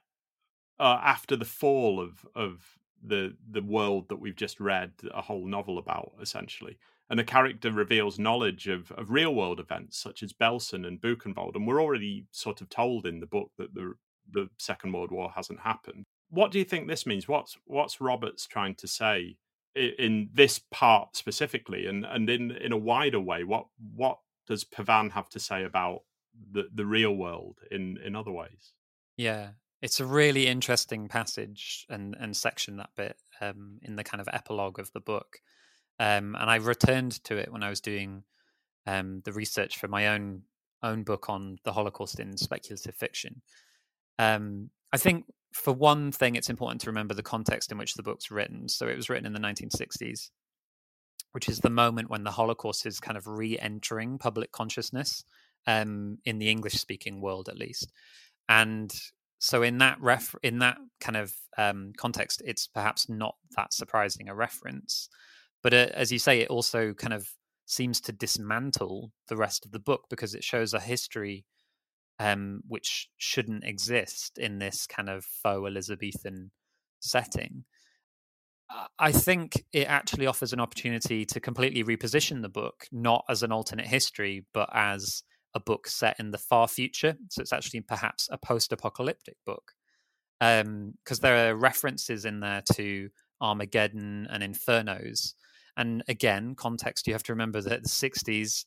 uh, 0.79 0.99
after 1.01 1.35
the 1.35 1.45
fall 1.45 2.01
of 2.01 2.25
of 2.35 2.77
the 3.03 3.35
the 3.49 3.61
world 3.61 4.09
that 4.09 4.19
we've 4.19 4.35
just 4.35 4.59
read 4.59 4.91
a 5.13 5.21
whole 5.21 5.45
novel 5.45 5.77
about 5.77 6.11
essentially 6.21 6.77
and 7.09 7.19
the 7.19 7.23
character 7.23 7.71
reveals 7.71 8.17
knowledge 8.17 8.67
of, 8.67 8.91
of 8.93 9.11
real 9.11 9.33
world 9.33 9.59
events 9.59 9.95
such 9.95 10.23
as 10.23 10.33
Belsen 10.33 10.87
and 10.87 10.99
Buchenwald 10.99 11.55
and 11.55 11.67
we're 11.67 11.81
already 11.81 12.25
sort 12.31 12.61
of 12.61 12.69
told 12.69 13.05
in 13.05 13.19
the 13.19 13.27
book 13.27 13.51
that 13.57 13.73
the 13.73 13.93
the 14.29 14.49
Second 14.57 14.91
World 14.91 15.11
War 15.11 15.31
hasn't 15.35 15.59
happened 15.59 16.05
what 16.29 16.51
do 16.51 16.59
you 16.59 16.65
think 16.65 16.87
this 16.87 17.05
means? 17.05 17.27
What's 17.27 17.57
what's 17.65 18.01
Roberts 18.01 18.45
trying 18.45 18.75
to 18.75 18.87
say 18.87 19.37
in, 19.75 19.91
in 19.97 20.29
this 20.33 20.59
part 20.71 21.15
specifically, 21.15 21.85
and 21.87 22.05
and 22.05 22.29
in 22.29 22.51
in 22.51 22.71
a 22.71 22.77
wider 22.77 23.19
way? 23.19 23.43
What 23.43 23.67
what 23.95 24.19
does 24.47 24.63
Pavane 24.63 25.11
have 25.11 25.29
to 25.29 25.39
say 25.39 25.63
about 25.63 26.01
the 26.51 26.65
the 26.73 26.85
real 26.85 27.15
world 27.15 27.59
in 27.71 27.97
in 28.03 28.15
other 28.15 28.31
ways? 28.31 28.73
Yeah, 29.17 29.49
it's 29.81 29.99
a 29.99 30.05
really 30.05 30.47
interesting 30.47 31.07
passage 31.07 31.85
and 31.89 32.15
and 32.19 32.35
section 32.35 32.77
that 32.77 32.91
bit 32.95 33.17
um, 33.41 33.79
in 33.81 33.95
the 33.95 34.03
kind 34.03 34.21
of 34.21 34.29
epilogue 34.31 34.79
of 34.79 34.91
the 34.93 34.99
book, 34.99 35.39
um, 35.99 36.35
and 36.39 36.49
I 36.49 36.55
returned 36.55 37.23
to 37.25 37.37
it 37.37 37.51
when 37.51 37.63
I 37.63 37.69
was 37.69 37.81
doing 37.81 38.23
um, 38.87 39.21
the 39.25 39.33
research 39.33 39.77
for 39.77 39.87
my 39.87 40.07
own 40.07 40.43
own 40.83 41.03
book 41.03 41.29
on 41.29 41.57
the 41.63 41.73
Holocaust 41.73 42.19
in 42.19 42.37
speculative 42.37 42.95
fiction. 42.95 43.41
Um, 44.19 44.69
I 44.93 44.97
think 44.97 45.25
for 45.53 45.73
one 45.73 46.11
thing, 46.11 46.35
it's 46.35 46.49
important 46.49 46.81
to 46.81 46.89
remember 46.89 47.13
the 47.13 47.23
context 47.23 47.71
in 47.71 47.77
which 47.77 47.93
the 47.93 48.03
book's 48.03 48.29
written. 48.29 48.67
So 48.67 48.87
it 48.87 48.95
was 48.95 49.09
written 49.09 49.25
in 49.25 49.33
the 49.33 49.39
1960s, 49.39 50.29
which 51.31 51.47
is 51.47 51.59
the 51.59 51.69
moment 51.69 52.09
when 52.09 52.23
the 52.23 52.31
Holocaust 52.31 52.85
is 52.85 52.99
kind 52.99 53.17
of 53.17 53.25
re 53.25 53.57
entering 53.57 54.17
public 54.17 54.51
consciousness 54.51 55.23
um, 55.67 56.17
in 56.25 56.39
the 56.39 56.49
English 56.49 56.75
speaking 56.75 57.21
world, 57.21 57.49
at 57.49 57.57
least. 57.57 57.91
And 58.47 58.93
so 59.39 59.61
in 59.63 59.79
that 59.79 59.99
ref 60.01 60.35
in 60.43 60.59
that 60.59 60.77
kind 60.99 61.17
of 61.17 61.33
um, 61.57 61.93
context, 61.97 62.41
it's 62.45 62.67
perhaps 62.67 63.09
not 63.09 63.35
that 63.55 63.73
surprising 63.73 64.29
a 64.29 64.35
reference. 64.35 65.09
But 65.63 65.73
uh, 65.73 65.87
as 65.93 66.11
you 66.11 66.19
say, 66.19 66.41
it 66.41 66.49
also 66.49 66.93
kind 66.93 67.13
of 67.13 67.27
seems 67.65 67.99
to 68.01 68.11
dismantle 68.11 69.11
the 69.27 69.35
rest 69.35 69.65
of 69.65 69.71
the 69.71 69.79
book 69.79 70.03
because 70.09 70.35
it 70.35 70.43
shows 70.43 70.73
a 70.73 70.79
history 70.79 71.45
um, 72.19 72.61
which 72.67 73.09
shouldn't 73.17 73.63
exist 73.63 74.37
in 74.37 74.59
this 74.59 74.87
kind 74.87 75.09
of 75.09 75.25
faux 75.25 75.67
Elizabethan 75.67 76.51
setting. 76.99 77.65
I 78.97 79.11
think 79.11 79.63
it 79.73 79.87
actually 79.87 80.25
offers 80.25 80.53
an 80.53 80.59
opportunity 80.59 81.25
to 81.25 81.39
completely 81.39 81.83
reposition 81.83 82.41
the 82.41 82.49
book, 82.49 82.87
not 82.91 83.23
as 83.29 83.43
an 83.43 83.51
alternate 83.51 83.85
history, 83.85 84.45
but 84.53 84.69
as 84.73 85.23
a 85.55 85.59
book 85.59 85.87
set 85.87 86.19
in 86.19 86.31
the 86.31 86.37
far 86.37 86.67
future. 86.67 87.15
So 87.29 87.41
it's 87.41 87.53
actually 87.53 87.81
perhaps 87.81 88.29
a 88.31 88.37
post 88.37 88.71
apocalyptic 88.71 89.37
book. 89.45 89.71
Because 90.39 90.61
um, 90.65 91.21
there 91.21 91.49
are 91.49 91.55
references 91.55 92.25
in 92.25 92.41
there 92.41 92.61
to 92.73 93.09
Armageddon 93.41 94.27
and 94.29 94.43
Infernos. 94.43 95.33
And 95.77 96.03
again, 96.07 96.55
context, 96.55 97.07
you 97.07 97.13
have 97.13 97.23
to 97.23 97.33
remember 97.33 97.61
that 97.61 97.83
the 97.83 97.89
60s, 97.89 98.65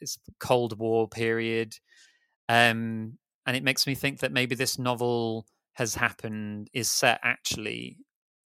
it's 0.00 0.18
Cold 0.40 0.78
War 0.78 1.08
period. 1.08 1.74
Um, 2.48 3.18
and 3.46 3.56
it 3.56 3.62
makes 3.62 3.86
me 3.86 3.94
think 3.94 4.20
that 4.20 4.32
maybe 4.32 4.54
this 4.54 4.78
novel 4.78 5.46
has 5.74 5.94
happened 5.94 6.68
is 6.72 6.90
set 6.90 7.20
actually 7.22 7.98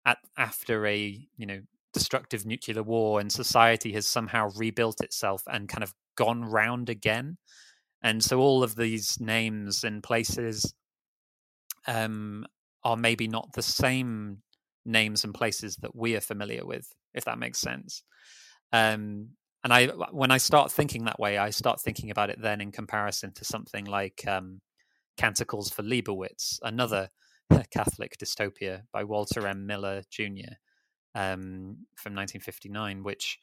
at 0.05 0.17
after 0.37 0.85
a 0.87 1.27
you 1.37 1.45
know 1.45 1.61
destructive 1.93 2.45
nuclear 2.45 2.81
war 2.83 3.19
and 3.19 3.31
society 3.31 3.93
has 3.93 4.07
somehow 4.07 4.49
rebuilt 4.55 5.01
itself 5.01 5.43
and 5.47 5.69
kind 5.69 5.83
of 5.83 5.93
gone 6.15 6.43
round 6.43 6.89
again 6.89 7.37
and 8.01 8.23
so 8.23 8.39
all 8.39 8.63
of 8.63 8.75
these 8.75 9.19
names 9.19 9.83
and 9.83 10.03
places 10.03 10.73
um, 11.87 12.45
are 12.83 12.97
maybe 12.97 13.27
not 13.27 13.51
the 13.53 13.61
same 13.61 14.37
names 14.85 15.23
and 15.23 15.33
places 15.33 15.75
that 15.77 15.95
we 15.95 16.15
are 16.15 16.21
familiar 16.21 16.65
with 16.65 16.87
if 17.13 17.25
that 17.25 17.39
makes 17.39 17.59
sense 17.59 18.03
um, 18.71 19.29
and 19.63 19.73
I 19.73 19.87
when 20.11 20.31
I 20.31 20.37
start 20.37 20.71
thinking 20.71 21.05
that 21.05 21.19
way, 21.19 21.37
I 21.37 21.49
start 21.49 21.81
thinking 21.81 22.11
about 22.11 22.29
it 22.29 22.41
then 22.41 22.61
in 22.61 22.71
comparison 22.71 23.33
to 23.33 23.45
something 23.45 23.85
like 23.85 24.23
um, 24.27 24.61
Canticles 25.17 25.69
for 25.69 25.83
Leibowitz, 25.83 26.59
another 26.63 27.09
Catholic 27.73 28.17
dystopia 28.17 28.83
by 28.93 29.03
Walter 29.03 29.45
M. 29.47 29.65
Miller 29.65 30.03
Jr. 30.09 30.55
Um, 31.15 31.85
from 31.95 32.13
1959, 32.15 33.03
which 33.03 33.39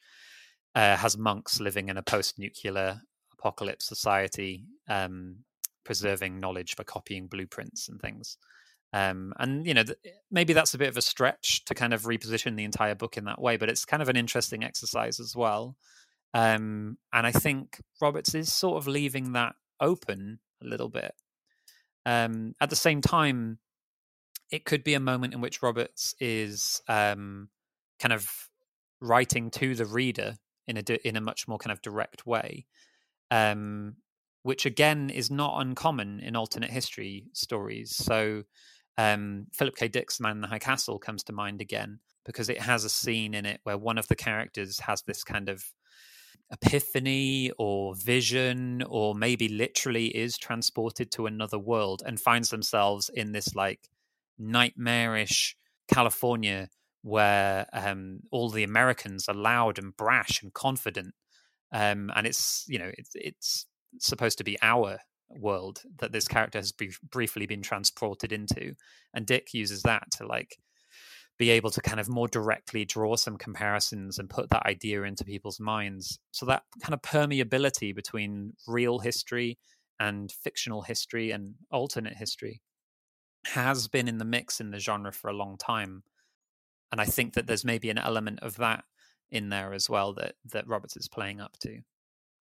uh, 0.74 0.96
has 0.96 1.18
monks 1.18 1.60
living 1.60 1.88
in 1.88 1.96
a 1.96 2.02
post-nuclear 2.02 3.00
apocalypse 3.38 3.86
society, 3.86 4.64
um, 4.88 5.36
preserving 5.84 6.40
knowledge 6.40 6.76
by 6.76 6.84
copying 6.84 7.26
blueprints 7.26 7.88
and 7.88 8.00
things. 8.00 8.38
Um, 8.92 9.32
and 9.38 9.66
you 9.66 9.74
know, 9.74 9.82
th- 9.82 9.98
maybe 10.30 10.52
that's 10.52 10.74
a 10.74 10.78
bit 10.78 10.88
of 10.88 10.96
a 10.96 11.02
stretch 11.02 11.64
to 11.66 11.74
kind 11.74 11.92
of 11.92 12.02
reposition 12.02 12.56
the 12.56 12.64
entire 12.64 12.94
book 12.94 13.16
in 13.16 13.24
that 13.24 13.40
way, 13.40 13.56
but 13.56 13.68
it's 13.68 13.84
kind 13.84 14.02
of 14.02 14.08
an 14.08 14.16
interesting 14.16 14.64
exercise 14.64 15.20
as 15.20 15.34
well. 15.36 15.76
Um, 16.34 16.98
and 17.12 17.26
I 17.26 17.32
think 17.32 17.80
Roberts 18.00 18.34
is 18.34 18.52
sort 18.52 18.76
of 18.76 18.86
leaving 18.86 19.32
that 19.32 19.54
open 19.80 20.38
a 20.62 20.66
little 20.66 20.88
bit. 20.88 21.12
Um, 22.04 22.54
at 22.60 22.70
the 22.70 22.76
same 22.76 23.00
time, 23.00 23.58
it 24.50 24.64
could 24.64 24.84
be 24.84 24.94
a 24.94 25.00
moment 25.00 25.34
in 25.34 25.40
which 25.40 25.62
Roberts 25.62 26.14
is 26.20 26.80
um, 26.88 27.48
kind 27.98 28.12
of 28.12 28.30
writing 29.00 29.50
to 29.50 29.74
the 29.74 29.86
reader 29.86 30.36
in 30.66 30.76
a 30.76 31.08
in 31.08 31.16
a 31.16 31.20
much 31.20 31.48
more 31.48 31.58
kind 31.58 31.72
of 31.72 31.82
direct 31.82 32.26
way, 32.26 32.66
um, 33.30 33.96
which 34.42 34.66
again 34.66 35.10
is 35.10 35.30
not 35.30 35.60
uncommon 35.60 36.20
in 36.20 36.36
alternate 36.36 36.70
history 36.70 37.26
stories. 37.32 37.94
So 37.94 38.44
um, 38.98 39.46
Philip 39.52 39.76
K. 39.76 39.88
Dick's 39.88 40.20
Man 40.20 40.36
in 40.36 40.40
the 40.40 40.48
High 40.48 40.58
Castle 40.58 40.98
comes 40.98 41.22
to 41.24 41.32
mind 41.32 41.60
again 41.60 42.00
because 42.24 42.48
it 42.48 42.60
has 42.60 42.84
a 42.84 42.88
scene 42.88 43.34
in 43.34 43.46
it 43.46 43.60
where 43.64 43.78
one 43.78 43.98
of 43.98 44.08
the 44.08 44.16
characters 44.16 44.80
has 44.80 45.02
this 45.02 45.22
kind 45.22 45.48
of 45.48 45.64
epiphany 46.52 47.50
or 47.58 47.94
vision 47.96 48.82
or 48.88 49.14
maybe 49.14 49.48
literally 49.48 50.06
is 50.16 50.38
transported 50.38 51.10
to 51.10 51.26
another 51.26 51.58
world 51.58 52.02
and 52.06 52.20
finds 52.20 52.50
themselves 52.50 53.08
in 53.12 53.32
this 53.32 53.54
like 53.54 53.88
nightmarish 54.38 55.56
California 55.88 56.68
where 57.02 57.66
um, 57.72 58.20
all 58.30 58.50
the 58.50 58.64
Americans 58.64 59.28
are 59.28 59.34
loud 59.34 59.78
and 59.78 59.96
brash 59.96 60.42
and 60.42 60.52
confident. 60.52 61.14
Um, 61.76 62.10
and 62.16 62.26
it's 62.26 62.64
you 62.68 62.78
know 62.78 62.90
it's 62.96 63.10
it's 63.14 63.66
supposed 63.98 64.38
to 64.38 64.44
be 64.44 64.56
our 64.62 64.98
world 65.28 65.82
that 65.98 66.10
this 66.10 66.26
character 66.26 66.58
has 66.58 66.72
briefly 66.72 67.44
been 67.44 67.60
transported 67.60 68.32
into, 68.32 68.74
and 69.12 69.26
Dick 69.26 69.52
uses 69.52 69.82
that 69.82 70.04
to 70.12 70.26
like 70.26 70.56
be 71.38 71.50
able 71.50 71.70
to 71.70 71.82
kind 71.82 72.00
of 72.00 72.08
more 72.08 72.28
directly 72.28 72.86
draw 72.86 73.14
some 73.14 73.36
comparisons 73.36 74.18
and 74.18 74.30
put 74.30 74.48
that 74.48 74.64
idea 74.64 75.02
into 75.02 75.22
people's 75.22 75.60
minds. 75.60 76.18
So 76.30 76.46
that 76.46 76.62
kind 76.82 76.94
of 76.94 77.02
permeability 77.02 77.94
between 77.94 78.54
real 78.66 79.00
history 79.00 79.58
and 80.00 80.32
fictional 80.32 80.80
history 80.80 81.30
and 81.30 81.56
alternate 81.70 82.16
history 82.16 82.62
has 83.48 83.86
been 83.86 84.08
in 84.08 84.16
the 84.16 84.24
mix 84.24 84.60
in 84.60 84.70
the 84.70 84.78
genre 84.78 85.12
for 85.12 85.28
a 85.28 85.36
long 85.36 85.58
time. 85.58 86.04
And 86.90 87.02
I 87.02 87.04
think 87.04 87.34
that 87.34 87.46
there's 87.46 87.66
maybe 87.66 87.90
an 87.90 87.98
element 87.98 88.40
of 88.40 88.56
that 88.56 88.84
in 89.30 89.48
there 89.48 89.72
as 89.72 89.88
well 89.90 90.12
that 90.14 90.34
that 90.52 90.68
Roberts 90.68 90.96
is 90.96 91.08
playing 91.08 91.40
up 91.40 91.58
to. 91.60 91.80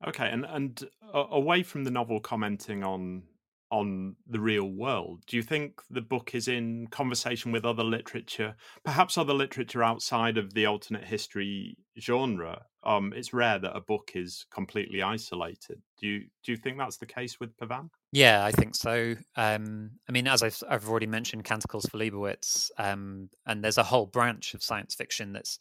Okay, 0.06 0.28
and 0.28 0.44
and 0.44 0.84
uh, 1.14 1.24
away 1.30 1.62
from 1.62 1.84
the 1.84 1.90
novel 1.90 2.20
commenting 2.20 2.84
on 2.84 3.22
on 3.70 4.14
the 4.28 4.38
real 4.38 4.70
world, 4.70 5.22
do 5.26 5.36
you 5.36 5.42
think 5.42 5.80
the 5.90 6.00
book 6.00 6.34
is 6.34 6.46
in 6.46 6.86
conversation 6.88 7.50
with 7.50 7.64
other 7.64 7.82
literature, 7.82 8.54
perhaps 8.84 9.18
other 9.18 9.32
literature 9.32 9.82
outside 9.82 10.38
of 10.38 10.54
the 10.54 10.66
alternate 10.66 11.04
history 11.04 11.76
genre? 11.98 12.62
Um, 12.84 13.12
it's 13.16 13.32
rare 13.32 13.58
that 13.58 13.74
a 13.74 13.80
book 13.80 14.12
is 14.14 14.46
completely 14.52 15.02
isolated. 15.02 15.80
Do 15.98 16.06
you 16.06 16.20
do 16.44 16.52
you 16.52 16.56
think 16.56 16.78
that's 16.78 16.98
the 16.98 17.06
case 17.06 17.40
with 17.40 17.56
Pavane? 17.56 17.88
Yeah, 18.12 18.44
I 18.44 18.52
think 18.52 18.76
so. 18.76 19.16
Um, 19.36 19.90
I 20.08 20.12
mean, 20.12 20.28
as 20.28 20.42
I've, 20.42 20.62
I've 20.68 20.88
already 20.88 21.06
mentioned, 21.06 21.44
Canticles 21.44 21.86
for 21.86 21.98
Leibowitz, 21.98 22.70
um, 22.78 23.28
and 23.46 23.64
there's 23.64 23.78
a 23.78 23.82
whole 23.82 24.06
branch 24.06 24.54
of 24.54 24.62
science 24.62 24.94
fiction 24.94 25.32
that's 25.32 25.58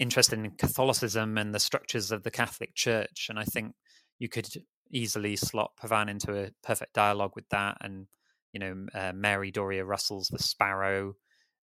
interested 0.00 0.38
in 0.38 0.50
Catholicism 0.52 1.38
and 1.38 1.54
the 1.54 1.60
structures 1.60 2.10
of 2.10 2.22
the 2.22 2.30
Catholic 2.30 2.74
Church. 2.74 3.26
And 3.28 3.38
I 3.38 3.44
think 3.44 3.74
you 4.18 4.28
could 4.28 4.48
easily 4.90 5.36
slot 5.36 5.72
Pavane 5.80 6.08
into 6.08 6.34
a 6.34 6.50
perfect 6.64 6.94
dialogue 6.94 7.32
with 7.36 7.48
that. 7.50 7.76
And, 7.82 8.06
you 8.52 8.60
know, 8.60 8.86
uh, 8.94 9.12
Mary 9.14 9.50
Doria 9.50 9.84
Russell's 9.84 10.28
The 10.28 10.42
Sparrow, 10.42 11.14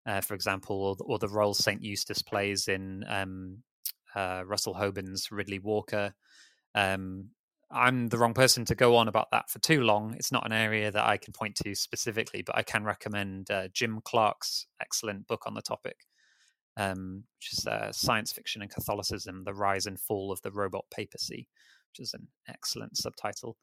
uh, 0.06 0.21
for 0.21 0.36
example, 0.36 0.82
or, 0.82 0.95
or, 1.06 1.17
the 1.19 1.28
role 1.28 1.56
St. 1.56 1.84
Eustace 1.84 2.21
plays 2.21 2.67
in 2.67 3.04
um, 3.10 3.63
uh, 4.15 4.43
Russell 4.45 4.76
Hoban's 4.76 5.28
Riddley 5.32 5.62
Walker. 5.62 6.13
Um, 6.76 7.32
I'm 7.71 8.08
the 8.08 8.17
wrong 8.17 8.34
person 8.34 8.65
to 8.65 8.76
go 8.76 8.95
on 8.95 9.08
about 9.08 9.32
that 9.32 9.50
for 9.50 9.60
too 9.60 9.82
long. 9.82 10.13
It's 10.13 10.32
not 10.32 10.45
an 10.45 10.54
area 10.54 10.91
that 10.91 11.06
I 11.06 11.17
can 11.17 11.34
point 11.34 11.56
to 11.63 11.76
specifically, 11.76 12.43
but 12.43 12.56
I 12.56 12.62
can 12.62 12.86
recommend 12.86 13.52
uh, 13.52 13.67
Jim 13.73 14.00
Clarke's 14.06 14.67
excellent 14.80 15.28
book 15.28 15.43
on 15.45 15.54
the 15.54 15.62
topic, 15.62 15.97
um, 16.78 17.24
which 17.38 17.54
is 17.54 17.68
uh, 17.68 17.92
Science 17.92 18.32
Fiction 18.32 18.62
and 18.62 18.72
Catholicism 18.72 19.44
The 19.44 19.54
Rise 19.54 19.86
and 19.86 20.00
Fall 20.00 20.32
of 20.32 20.42
the 20.44 20.52
Robot 20.52 20.86
Papacy, 20.94 21.48
which 21.92 22.00
is 22.00 22.13
an 22.13 22.28
excellent 22.48 22.96
subtitle. 22.96 23.58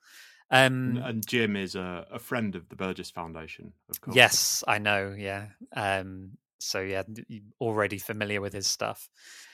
Um, 0.50 1.00
and, 1.02 1.26
Jim 1.26 1.56
is 1.56 1.74
a, 1.74 2.06
a, 2.12 2.18
friend 2.18 2.54
of 2.54 2.68
the 2.68 2.76
Burgess 2.76 3.10
Foundation, 3.10 3.72
of 3.88 4.00
course. 4.00 4.14
Yes, 4.14 4.62
I 4.68 4.78
know. 4.78 5.14
Yeah. 5.16 5.46
Um, 5.74 6.32
so 6.58 6.80
yeah, 6.80 7.02
already 7.60 7.98
familiar 7.98 8.40
with 8.40 8.52
his 8.52 8.66
stuff. 8.66 9.08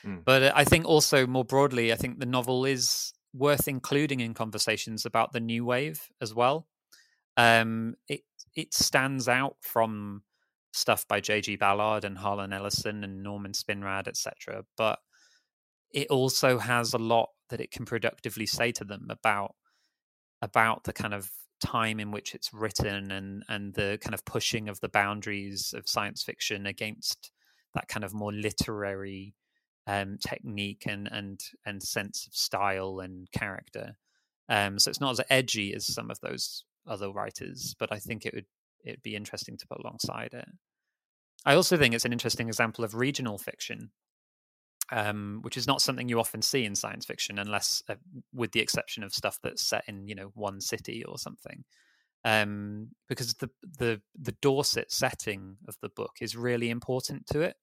Mm. 0.05 0.23
But 0.25 0.43
uh, 0.43 0.51
I 0.53 0.63
think 0.63 0.85
also 0.85 1.25
more 1.27 1.45
broadly, 1.45 1.93
I 1.93 1.95
think 1.95 2.19
the 2.19 2.25
novel 2.25 2.65
is 2.65 3.13
worth 3.33 3.67
including 3.67 4.19
in 4.19 4.33
conversations 4.33 5.05
about 5.05 5.31
the 5.31 5.39
new 5.39 5.63
wave 5.63 6.09
as 6.19 6.33
well. 6.33 6.67
Um, 7.37 7.95
it 8.07 8.21
it 8.55 8.73
stands 8.73 9.29
out 9.29 9.55
from 9.61 10.23
stuff 10.71 11.07
by 11.07 11.19
J.G. 11.19 11.57
Ballard 11.57 12.05
and 12.05 12.17
Harlan 12.17 12.53
Ellison 12.53 13.03
and 13.03 13.23
Norman 13.23 13.51
Spinrad, 13.53 14.07
etc. 14.07 14.63
But 14.77 14.99
it 15.93 16.07
also 16.07 16.57
has 16.57 16.93
a 16.93 16.97
lot 16.97 17.29
that 17.49 17.61
it 17.61 17.71
can 17.71 17.85
productively 17.85 18.45
say 18.45 18.71
to 18.71 18.83
them 18.83 19.07
about 19.09 19.55
about 20.41 20.85
the 20.85 20.93
kind 20.93 21.13
of 21.13 21.29
time 21.63 21.99
in 21.99 22.11
which 22.11 22.33
it's 22.33 22.53
written 22.53 23.11
and 23.11 23.43
and 23.47 23.73
the 23.75 23.99
kind 24.01 24.13
of 24.13 24.25
pushing 24.25 24.67
of 24.67 24.79
the 24.79 24.89
boundaries 24.89 25.73
of 25.77 25.87
science 25.87 26.23
fiction 26.23 26.65
against 26.65 27.31
that 27.73 27.87
kind 27.87 28.03
of 28.03 28.13
more 28.13 28.33
literary 28.33 29.35
um, 29.87 30.17
technique 30.25 30.83
and 30.87 31.07
and 31.11 31.41
and 31.65 31.83
sense 31.83 32.25
of 32.25 32.33
style 32.33 32.99
and 32.99 33.31
character. 33.31 33.97
Um, 34.49 34.79
so 34.79 34.89
it's 34.89 35.01
not 35.01 35.11
as 35.11 35.21
edgy 35.29 35.73
as 35.73 35.85
some 35.93 36.11
of 36.11 36.19
those 36.21 36.65
other 36.87 37.11
writers, 37.11 37.75
but 37.79 37.91
I 37.91 37.99
think 37.99 38.25
it 38.25 38.33
would 38.33 38.47
it'd 38.85 39.03
be 39.03 39.15
interesting 39.15 39.57
to 39.57 39.67
put 39.67 39.79
alongside 39.79 40.33
it. 40.33 40.47
I 41.45 41.55
also 41.55 41.77
think 41.77 41.93
it's 41.93 42.05
an 42.05 42.13
interesting 42.13 42.47
example 42.47 42.83
of 42.83 42.95
regional 42.95 43.37
fiction, 43.37 43.91
um, 44.91 45.39
which 45.41 45.57
is 45.57 45.67
not 45.67 45.81
something 45.81 46.07
you 46.07 46.19
often 46.19 46.41
see 46.41 46.65
in 46.65 46.75
science 46.75 47.05
fiction, 47.05 47.39
unless, 47.39 47.81
uh, 47.89 47.95
with 48.33 48.51
the 48.51 48.59
exception 48.59 49.03
of 49.03 49.13
stuff 49.13 49.39
that's 49.41 49.67
set 49.67 49.83
in 49.87 50.07
you 50.07 50.15
know 50.15 50.31
one 50.35 50.61
city 50.61 51.03
or 51.03 51.17
something. 51.17 51.63
Um, 52.23 52.89
because 53.09 53.33
the 53.35 53.49
the 53.79 54.01
the 54.19 54.35
Dorset 54.41 54.91
setting 54.91 55.57
of 55.67 55.75
the 55.81 55.89
book 55.89 56.17
is 56.21 56.35
really 56.35 56.69
important 56.69 57.25
to 57.27 57.41
it. 57.41 57.55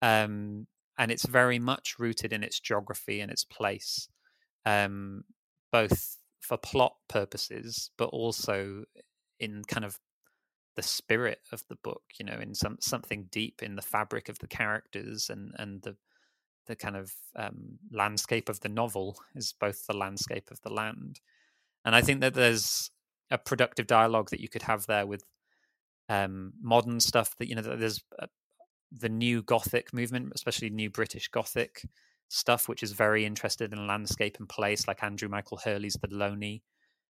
Um, 0.00 0.66
and 0.98 1.10
it's 1.10 1.26
very 1.26 1.58
much 1.58 1.94
rooted 1.98 2.32
in 2.32 2.42
its 2.42 2.60
geography 2.60 3.20
and 3.20 3.30
its 3.30 3.44
place, 3.44 4.08
um, 4.66 5.24
both 5.70 6.18
for 6.40 6.56
plot 6.58 6.94
purposes, 7.08 7.90
but 7.96 8.06
also 8.06 8.84
in 9.40 9.62
kind 9.66 9.84
of 9.84 9.98
the 10.76 10.82
spirit 10.82 11.40
of 11.52 11.62
the 11.68 11.76
book. 11.76 12.02
You 12.18 12.26
know, 12.26 12.38
in 12.40 12.54
some 12.54 12.78
something 12.80 13.28
deep 13.30 13.62
in 13.62 13.76
the 13.76 13.82
fabric 13.82 14.28
of 14.28 14.38
the 14.38 14.48
characters 14.48 15.30
and 15.30 15.52
and 15.58 15.82
the 15.82 15.96
the 16.66 16.76
kind 16.76 16.96
of 16.96 17.12
um, 17.36 17.78
landscape 17.90 18.48
of 18.48 18.60
the 18.60 18.68
novel 18.68 19.18
is 19.34 19.52
both 19.58 19.86
the 19.86 19.96
landscape 19.96 20.50
of 20.50 20.60
the 20.62 20.72
land, 20.72 21.20
and 21.84 21.94
I 21.94 22.02
think 22.02 22.20
that 22.20 22.34
there's 22.34 22.90
a 23.30 23.38
productive 23.38 23.86
dialogue 23.86 24.30
that 24.30 24.40
you 24.40 24.48
could 24.48 24.62
have 24.62 24.86
there 24.86 25.06
with 25.06 25.24
um, 26.08 26.52
modern 26.60 27.00
stuff 27.00 27.36
that 27.38 27.48
you 27.48 27.54
know 27.54 27.62
there's 27.62 28.02
the 28.92 29.08
new 29.08 29.42
Gothic 29.42 29.92
movement, 29.92 30.32
especially 30.34 30.70
new 30.70 30.90
British 30.90 31.28
Gothic 31.28 31.82
stuff, 32.28 32.68
which 32.68 32.82
is 32.82 32.92
very 32.92 33.24
interested 33.24 33.72
in 33.72 33.86
landscape 33.86 34.36
and 34.38 34.48
place, 34.48 34.86
like 34.86 35.02
Andrew 35.02 35.28
Michael 35.28 35.60
Hurley's 35.64 35.98
The 36.00 36.14
Loney, 36.14 36.62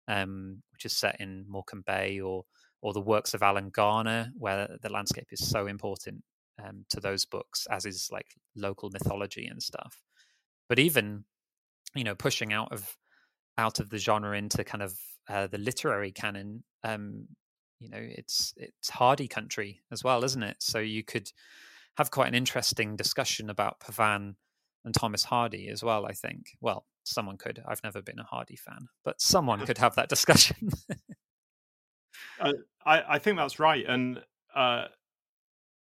um, 0.08 0.62
which 0.72 0.86
is 0.86 0.98
set 0.98 1.20
in 1.20 1.46
Morecambe 1.48 1.84
Bay, 1.86 2.20
or 2.20 2.46
or 2.88 2.94
the 2.94 3.02
works 3.02 3.34
of 3.34 3.44
Alan 3.44 3.70
Garner, 3.70 4.32
where 4.38 4.78
the 4.82 4.90
landscape 4.90 5.28
is 5.30 5.46
so 5.46 5.68
important 5.68 6.24
um, 6.66 6.86
to 6.90 7.02
those 7.02 7.26
books, 7.26 7.68
as 7.70 7.86
is 7.86 8.08
like 8.14 8.28
local 8.56 8.90
mythology 8.90 9.46
and 9.46 9.62
stuff. 9.62 10.02
But 10.70 10.80
even, 10.80 11.26
you 11.96 12.06
know, 12.06 12.16
pushing 12.16 12.54
out 12.54 12.72
of 12.72 12.96
out 13.58 13.82
of 13.82 13.90
the 13.90 13.98
genre 13.98 14.38
into 14.38 14.64
kind 14.64 14.82
of 14.82 14.98
uh, 15.30 15.48
the 15.48 15.58
literary 15.58 16.14
canon, 16.14 16.64
um, 16.86 17.28
you 17.82 17.90
know, 17.90 18.00
it's 18.00 18.54
it's 18.56 18.90
hardy 18.90 19.28
country 19.28 19.82
as 19.92 20.02
well, 20.02 20.24
isn't 20.24 20.44
it? 20.44 20.56
So 20.62 20.80
you 20.80 21.04
could 21.04 21.30
have 21.98 22.10
quite 22.10 22.30
an 22.30 22.36
interesting 22.36 22.96
discussion 22.96 23.50
about 23.50 23.82
Pavane 23.82 24.36
and 24.86 24.94
Thomas 24.94 25.26
Hardy 25.26 25.68
as 25.68 25.84
well. 25.84 26.06
I 26.06 26.14
think. 26.14 26.52
Well, 26.62 26.86
someone 27.04 27.36
could. 27.36 27.62
I've 27.68 27.84
never 27.84 28.02
been 28.02 28.20
a 28.20 28.24
Hardy 28.24 28.56
fan, 28.56 28.88
but 29.04 29.20
someone 29.20 29.60
could 29.66 29.80
have 29.80 29.96
that 29.96 30.08
discussion. 30.08 30.70
uh, 32.40 32.54
I 32.86 33.16
I 33.16 33.20
think 33.20 33.38
that's 33.38 33.60
right, 33.60 33.86
and 33.86 34.24
uh, 34.56 34.86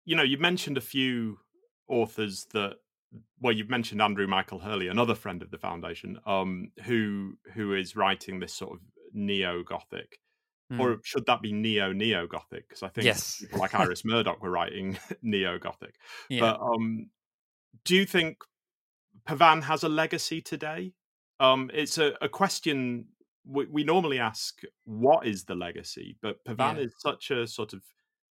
you 0.05 0.15
know, 0.15 0.23
you 0.23 0.38
mentioned 0.38 0.77
a 0.77 0.81
few 0.81 1.39
authors 1.88 2.47
that 2.53 2.75
well, 3.39 3.53
you've 3.53 3.69
mentioned 3.69 4.01
Andrew 4.01 4.27
Michael 4.27 4.60
Hurley, 4.60 4.88
another 4.88 5.15
friend 5.15 5.41
of 5.41 5.51
the 5.51 5.58
foundation, 5.58 6.19
um, 6.25 6.71
who 6.86 7.34
who 7.53 7.73
is 7.73 7.95
writing 7.95 8.39
this 8.39 8.53
sort 8.53 8.73
of 8.73 8.79
neo 9.13 9.63
Gothic. 9.63 10.19
Mm. 10.71 10.79
Or 10.79 10.99
should 11.03 11.27
that 11.27 11.41
be 11.41 11.53
neo 11.53 11.91
neo 11.93 12.27
Gothic? 12.27 12.67
Because 12.67 12.84
I 12.84 12.89
think 12.89 13.05
yes. 13.05 13.38
people 13.39 13.60
like 13.60 13.75
Iris 13.75 14.03
Murdoch 14.03 14.41
were 14.41 14.49
writing 14.49 14.97
neo 15.21 15.60
Gothic. 15.60 15.95
Yeah. 16.29 16.41
But 16.41 16.60
um, 16.60 17.10
do 17.84 17.95
you 17.95 18.05
think 18.05 18.38
Pavane 19.27 19.63
has 19.63 19.84
a 19.84 19.89
legacy 19.89 20.41
today? 20.41 20.93
Um, 21.39 21.69
it's 21.73 21.97
a, 21.97 22.13
a 22.21 22.29
question 22.29 23.08
we, 23.47 23.65
we, 23.65 23.84
normally 23.84 24.19
ask, 24.19 24.62
what 24.86 25.25
is 25.25 25.43
the 25.43 25.55
legacy? 25.55 26.17
But 26.21 26.43
Pavane 26.45 26.77
yeah. 26.77 26.84
is 26.84 26.93
such 26.99 27.31
a 27.31 27.47
sort 27.47 27.73
of 27.73 27.81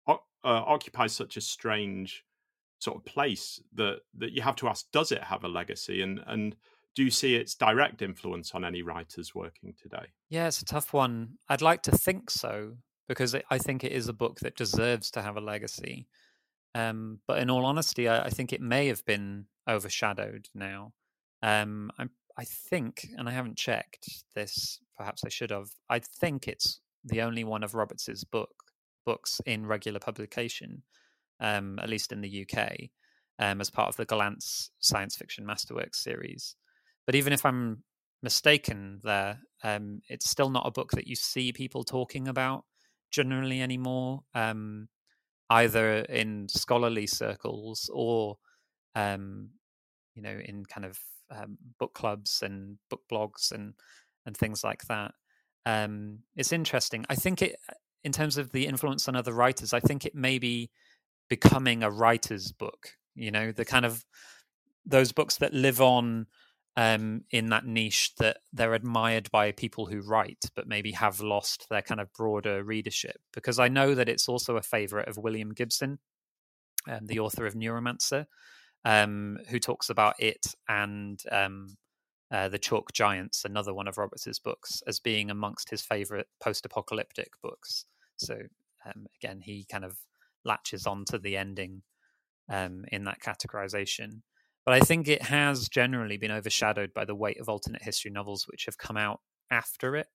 uh, 0.09 0.19
occupies 0.45 1.13
such 1.13 1.37
a 1.37 1.41
strange 1.41 2.25
sort 2.79 2.97
of 2.97 3.05
place 3.05 3.61
that 3.75 3.99
that 4.17 4.33
you 4.33 4.43
have 4.43 4.57
to 4.57 4.69
ask, 4.69 4.91
does 4.93 5.13
it 5.13 5.23
have 5.23 5.45
a 5.45 5.49
legacy? 5.49 6.03
And 6.03 6.21
and 6.27 6.57
do 6.95 7.05
you 7.05 7.11
see 7.11 7.37
its 7.37 7.55
direct 7.55 8.03
influence 8.03 8.53
on 8.55 8.65
any 8.65 8.83
writers 8.83 9.35
working 9.35 9.75
today? 9.81 10.07
Yeah, 10.29 10.49
it's 10.49 10.61
a 10.61 10.65
tough 10.65 10.93
one. 10.93 11.39
I'd 11.49 11.63
like 11.63 11.83
to 11.83 11.93
think 11.93 12.31
so 12.31 12.77
because 13.09 13.35
I 13.51 13.59
think 13.59 13.85
it 13.85 13.93
is 13.93 14.09
a 14.09 14.13
book 14.13 14.41
that 14.41 14.57
deserves 14.57 15.11
to 15.13 15.23
have 15.23 15.37
a 15.37 15.41
legacy. 15.41 16.07
Um, 16.75 17.19
but 17.27 17.41
in 17.41 17.51
all 17.51 17.67
honesty, 17.67 18.09
I, 18.09 18.27
I, 18.27 18.31
think 18.31 18.53
it 18.53 18.61
may 18.61 18.87
have 18.87 19.05
been 19.05 19.47
overshadowed 19.69 20.47
now. 20.55 20.93
Um, 21.43 21.91
i 21.99 22.07
I 22.41 22.45
think, 22.45 23.07
and 23.19 23.29
I 23.29 23.33
haven't 23.33 23.59
checked 23.59 24.25
this. 24.35 24.81
Perhaps 24.97 25.25
I 25.27 25.29
should 25.29 25.51
have. 25.51 25.69
I 25.91 25.99
think 25.99 26.49
it's 26.49 26.81
the 27.05 27.21
only 27.21 27.45
one 27.45 27.63
of 27.63 27.75
Roberts's 27.75 28.25
book 28.25 28.55
books 29.05 29.43
in 29.45 29.67
regular 29.67 30.01
publication, 30.01 30.83
um, 31.39 31.79
at 31.79 31.91
least 31.91 32.13
in 32.13 32.23
the 32.23 32.47
UK, 32.47 32.89
um, 33.39 33.61
as 33.61 33.69
part 33.69 33.91
of 33.91 33.97
the 33.97 34.07
Gollancz 34.07 34.71
Science 34.79 35.17
Fiction 35.17 35.45
Masterworks 35.45 35.97
series. 35.97 36.57
But 37.05 37.15
even 37.15 37.35
if 37.35 37.45
I'm 37.45 37.85
mistaken 38.23 39.01
there, 39.05 39.41
um, 39.63 40.01
it's 40.09 40.31
still 40.31 40.49
not 40.49 40.67
a 40.67 40.71
book 40.71 40.93
that 40.93 41.07
you 41.07 41.17
see 41.17 41.53
people 41.53 41.85
talking 41.85 42.27
about 42.27 42.65
generally 43.11 43.61
anymore, 43.61 44.21
um, 44.35 44.89
either 45.51 45.97
in 46.05 46.49
scholarly 46.49 47.07
circles 47.07 47.91
or, 47.93 48.39
um, 48.95 49.51
you 50.15 50.23
know, 50.23 50.39
in 50.43 50.65
kind 50.65 50.87
of 50.87 50.99
um, 51.31 51.59
book 51.79 51.95
clubs 51.95 52.43
and 52.43 52.79
book 52.89 53.03
blogs 53.11 53.53
and 53.53 53.75
and 54.27 54.37
things 54.37 54.63
like 54.63 54.85
that. 54.87 55.13
Um, 55.67 56.21
it's 56.37 56.53
interesting. 56.53 57.07
I 57.09 57.15
think 57.15 57.43
it, 57.43 57.57
in 58.05 58.13
terms 58.13 58.37
of 58.37 58.53
the 58.53 58.67
influence 58.67 59.09
on 59.09 59.17
other 59.17 59.33
writers, 59.33 59.73
I 59.73 59.81
think 59.81 60.05
it 60.05 60.15
may 60.15 60.39
be 60.39 60.71
becoming 61.29 61.83
a 61.83 61.91
writer's 61.91 62.53
book. 62.53 62.97
You 63.15 63.31
know, 63.31 63.53
the 63.53 63.65
kind 63.65 63.85
of 63.85 64.05
those 64.87 65.13
books 65.13 65.37
that 65.39 65.55
live 65.55 65.81
on 65.81 66.27
um, 66.77 67.25
in 67.31 67.51
that 67.51 67.67
niche 67.67 68.15
that 68.19 68.39
they're 68.53 68.75
admired 68.75 69.31
by 69.31 69.53
people 69.53 69.87
who 69.87 70.01
write, 70.01 70.45
but 70.55 70.69
maybe 70.69 70.93
have 70.93 71.21
lost 71.21 71.67
their 71.69 71.83
kind 71.83 72.01
of 72.01 72.13
broader 72.13 72.63
readership. 72.63 73.21
Because 73.33 73.59
I 73.59 73.69
know 73.69 73.95
that 73.95 74.09
it's 74.09 74.29
also 74.29 74.57
a 74.57 74.63
favorite 74.63 75.09
of 75.09 75.19
William 75.19 75.53
Gibson, 75.53 75.99
um, 76.89 77.07
the 77.07 77.21
author 77.21 77.47
of 77.47 77.55
Neuromancer, 77.55 78.27
um, 78.85 79.39
who 79.49 79.59
talks 79.59 79.91
about 79.91 80.15
it 80.19 80.47
and 80.69 81.23
um, 81.31 81.77
uh, 82.33 82.49
the 82.49 82.59
Chalk 82.59 82.93
Giants, 82.93 83.45
another 83.45 83.75
one 83.75 83.89
of 83.89 83.99
Roberts's 83.99 84.39
books, 84.39 84.83
as 84.87 85.01
being 85.01 85.31
amongst 85.31 85.71
his 85.71 85.83
favorite 85.83 86.29
post-apocalyptic 86.43 87.31
books. 87.43 87.85
So 88.17 88.37
um, 88.87 89.07
again, 89.21 89.41
he 89.43 89.67
kind 89.71 89.85
of 89.85 89.99
latches 90.45 90.87
onto 90.87 91.19
the 91.19 91.37
ending 91.37 91.83
um, 92.49 92.85
in 92.93 93.05
that 93.05 93.21
categorization. 93.21 94.23
But 94.65 94.75
I 94.75 94.81
think 94.81 95.09
it 95.09 95.23
has 95.23 95.69
generally 95.69 96.19
been 96.19 96.31
overshadowed 96.31 96.93
by 96.95 97.05
the 97.05 97.15
weight 97.15 97.41
of 97.41 97.49
alternate 97.49 97.83
history 97.83 98.11
novels 98.11 98.47
which 98.47 98.67
have 98.67 98.79
come 98.79 98.97
out 98.97 99.21
after 99.51 99.97
it. 99.97 100.07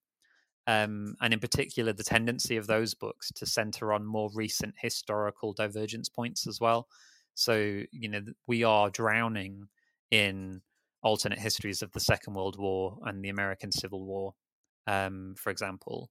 Um, 0.68 1.16
and 1.22 1.34
in 1.34 1.40
particular, 1.40 1.94
the 1.94 2.04
tendency 2.04 2.58
of 2.58 2.68
those 2.68 2.94
books 2.94 3.32
to 3.36 3.46
center 3.46 3.94
on 3.94 4.06
more 4.06 4.30
recent 4.34 4.74
historical 4.80 5.54
divergence 5.54 6.10
points 6.10 6.48
as 6.48 6.60
well. 6.60 6.88
So, 7.36 7.84
you 7.92 8.10
know, 8.10 8.22
we 8.48 8.64
are 8.64 8.90
drowning 8.90 9.68
in 10.10 10.62
alternate 11.04 11.38
histories 11.38 11.82
of 11.82 11.92
the 11.92 12.00
Second 12.00 12.34
World 12.34 12.58
War 12.58 12.98
and 13.04 13.24
the 13.24 13.30
American 13.30 13.72
Civil 13.72 14.04
War, 14.04 14.34
um, 14.88 15.36
for 15.38 15.52
example. 15.52 16.10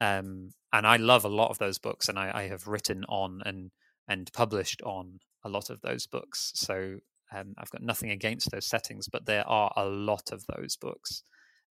Um, 0.00 0.52
and 0.72 0.86
I 0.86 0.96
love 0.96 1.24
a 1.24 1.28
lot 1.28 1.50
of 1.50 1.58
those 1.58 1.78
books, 1.78 2.08
and 2.08 2.18
I, 2.18 2.30
I, 2.34 2.48
have 2.48 2.66
written 2.66 3.04
on 3.04 3.42
and 3.46 3.70
and 4.08 4.30
published 4.32 4.82
on 4.82 5.20
a 5.44 5.48
lot 5.48 5.70
of 5.70 5.80
those 5.82 6.06
books. 6.06 6.52
So 6.56 6.96
um, 7.32 7.54
I've 7.56 7.70
got 7.70 7.82
nothing 7.82 8.10
against 8.10 8.50
those 8.50 8.66
settings, 8.66 9.08
but 9.08 9.24
there 9.24 9.46
are 9.48 9.72
a 9.76 9.86
lot 9.86 10.32
of 10.32 10.44
those 10.46 10.76
books, 10.76 11.22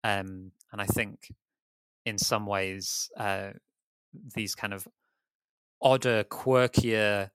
um, 0.04 0.52
and 0.72 0.80
I 0.80 0.86
think 0.86 1.34
in 2.06 2.18
some 2.18 2.46
ways 2.46 3.10
uh, 3.18 3.52
these 4.36 4.54
kind 4.54 4.74
of 4.74 4.88
odder, 5.82 6.24
quirkier 6.24 7.32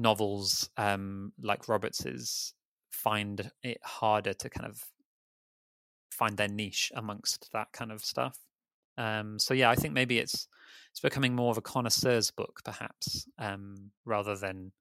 novels 0.00 0.70
um, 0.76 1.32
like 1.42 1.68
Roberts's 1.68 2.54
find 2.90 3.50
it 3.62 3.78
harder 3.84 4.32
to 4.32 4.50
kind 4.50 4.66
of 4.66 4.82
find 6.10 6.36
their 6.36 6.48
niche 6.48 6.90
amongst 6.94 7.48
that 7.52 7.68
kind 7.72 7.92
of 7.92 8.02
stuff. 8.02 8.38
Um, 8.98 9.38
so 9.38 9.54
yeah, 9.54 9.70
I 9.70 9.74
think 9.74 9.94
maybe 9.94 10.18
it's 10.18 10.48
it's 10.90 11.00
becoming 11.00 11.34
more 11.34 11.50
of 11.50 11.58
a 11.58 11.62
connoisseur's 11.62 12.30
book, 12.30 12.60
perhaps, 12.64 13.26
um, 13.38 13.92
rather 14.04 14.36
than 14.36 14.72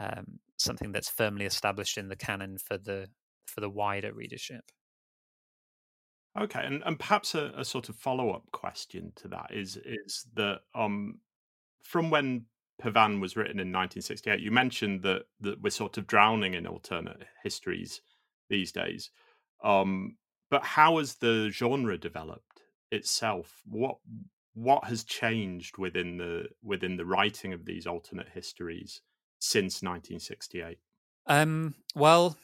um, 0.00 0.38
something 0.58 0.92
that's 0.92 1.10
firmly 1.10 1.44
established 1.44 1.98
in 1.98 2.08
the 2.08 2.16
canon 2.16 2.58
for 2.58 2.78
the 2.78 3.08
for 3.46 3.60
the 3.60 3.70
wider 3.70 4.12
readership. 4.12 4.64
Okay, 6.38 6.60
and, 6.62 6.82
and 6.84 6.98
perhaps 6.98 7.34
a, 7.34 7.52
a 7.56 7.64
sort 7.64 7.88
of 7.88 7.96
follow 7.96 8.30
up 8.30 8.50
question 8.52 9.12
to 9.16 9.28
that 9.28 9.50
is 9.52 9.78
is 9.84 10.26
that 10.34 10.60
um, 10.74 11.20
from 11.82 12.10
when 12.10 12.46
Pavane 12.82 13.20
was 13.20 13.36
written 13.36 13.58
in 13.58 13.72
1968, 13.72 14.40
you 14.40 14.50
mentioned 14.50 15.02
that 15.02 15.22
that 15.40 15.60
we're 15.62 15.70
sort 15.70 15.96
of 15.96 16.06
drowning 16.06 16.54
in 16.54 16.66
alternate 16.66 17.22
histories 17.42 18.02
these 18.48 18.72
days. 18.72 19.10
Um, 19.64 20.16
but 20.50 20.62
how 20.62 20.98
has 20.98 21.14
the 21.14 21.50
genre 21.50 21.98
developed 21.98 22.62
itself? 22.90 23.62
What 23.66 23.96
what 24.54 24.84
has 24.84 25.04
changed 25.04 25.78
within 25.78 26.16
the 26.18 26.48
within 26.62 26.96
the 26.96 27.06
writing 27.06 27.52
of 27.52 27.64
these 27.64 27.86
alternate 27.86 28.28
histories 28.28 29.00
since 29.38 29.82
1968? 29.82 30.78
Um, 31.26 31.74
well, 31.94 32.36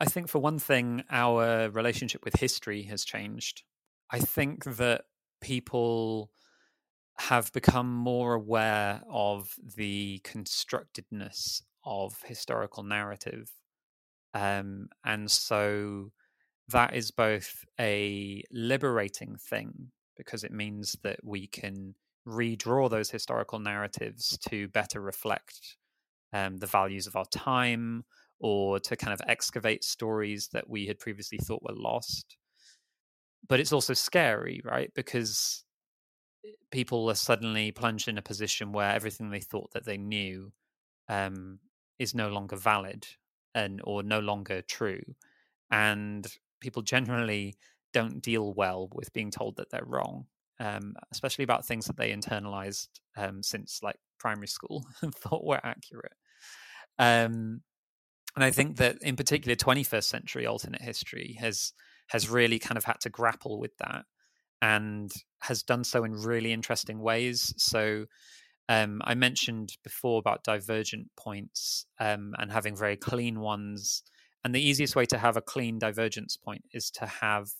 I 0.00 0.06
think 0.06 0.28
for 0.28 0.40
one 0.40 0.58
thing, 0.58 1.04
our 1.10 1.70
relationship 1.70 2.24
with 2.24 2.36
history 2.36 2.82
has 2.84 3.04
changed. 3.04 3.62
I 4.10 4.18
think 4.18 4.64
that 4.64 5.04
people 5.40 6.30
have 7.18 7.52
become 7.52 7.94
more 7.94 8.34
aware 8.34 9.02
of 9.08 9.54
the 9.76 10.20
constructedness 10.24 11.62
of 11.84 12.22
historical 12.24 12.82
narrative. 12.82 13.50
Um, 14.34 14.88
and 15.04 15.30
so 15.30 16.12
that 16.68 16.94
is 16.94 17.10
both 17.10 17.64
a 17.78 18.42
liberating 18.50 19.36
thing 19.36 19.92
because 20.16 20.44
it 20.44 20.52
means 20.52 20.96
that 21.02 21.20
we 21.24 21.46
can 21.46 21.94
redraw 22.26 22.88
those 22.88 23.10
historical 23.10 23.58
narratives 23.58 24.38
to 24.48 24.68
better 24.68 25.00
reflect 25.00 25.76
um, 26.32 26.58
the 26.58 26.66
values 26.66 27.06
of 27.06 27.16
our 27.16 27.26
time 27.26 28.04
or 28.40 28.80
to 28.80 28.96
kind 28.96 29.12
of 29.12 29.20
excavate 29.28 29.84
stories 29.84 30.48
that 30.52 30.68
we 30.68 30.86
had 30.86 30.98
previously 30.98 31.38
thought 31.38 31.62
were 31.62 31.74
lost. 31.74 32.36
But 33.48 33.60
it's 33.60 33.72
also 33.72 33.94
scary, 33.94 34.60
right? 34.64 34.90
Because 34.94 35.64
people 36.70 37.08
are 37.10 37.14
suddenly 37.14 37.70
plunged 37.70 38.08
in 38.08 38.18
a 38.18 38.22
position 38.22 38.72
where 38.72 38.90
everything 38.90 39.30
they 39.30 39.40
thought 39.40 39.72
that 39.72 39.84
they 39.84 39.96
knew 39.96 40.52
um, 41.08 41.58
is 41.98 42.14
no 42.14 42.28
longer 42.28 42.56
valid 42.56 43.06
and 43.54 43.80
or 43.84 44.02
no 44.02 44.20
longer 44.20 44.62
true, 44.62 45.02
and 45.70 46.26
people 46.60 46.82
generally 46.82 47.56
don't 47.92 48.22
deal 48.22 48.52
well 48.54 48.88
with 48.94 49.12
being 49.12 49.30
told 49.30 49.56
that 49.56 49.70
they're 49.70 49.84
wrong, 49.84 50.26
um, 50.60 50.94
especially 51.10 51.44
about 51.44 51.66
things 51.66 51.86
that 51.86 51.96
they 51.96 52.12
internalized 52.12 52.88
um, 53.16 53.42
since 53.42 53.80
like 53.82 53.96
primary 54.18 54.46
school 54.46 54.86
and 55.02 55.14
thought 55.14 55.44
were 55.44 55.60
accurate. 55.62 56.14
Um, 56.98 57.62
and 58.34 58.44
I 58.44 58.50
think 58.50 58.78
that 58.78 58.96
in 59.02 59.16
particular, 59.16 59.54
21st 59.56 60.04
century 60.04 60.46
alternate 60.46 60.82
history 60.82 61.36
has 61.40 61.72
has 62.08 62.28
really 62.28 62.58
kind 62.58 62.76
of 62.76 62.84
had 62.84 63.00
to 63.00 63.10
grapple 63.10 63.58
with 63.58 63.76
that 63.78 64.04
and 64.62 65.12
has 65.40 65.62
done 65.62 65.84
so 65.84 66.04
in 66.04 66.12
really 66.12 66.52
interesting 66.52 67.00
ways. 67.00 67.52
So 67.58 68.06
um, 68.68 69.02
I 69.04 69.14
mentioned 69.14 69.76
before 69.82 70.20
about 70.20 70.44
divergent 70.44 71.08
points 71.16 71.84
um, 71.98 72.34
and 72.38 72.50
having 72.50 72.76
very 72.76 72.96
clean 72.96 73.40
ones. 73.40 74.04
And 74.44 74.54
the 74.54 74.62
easiest 74.62 74.96
way 74.96 75.04
to 75.06 75.18
have 75.18 75.36
a 75.36 75.42
clean 75.42 75.78
divergence 75.78 76.36
point 76.36 76.64
is 76.72 76.90
to 76.92 77.06
have 77.06 77.50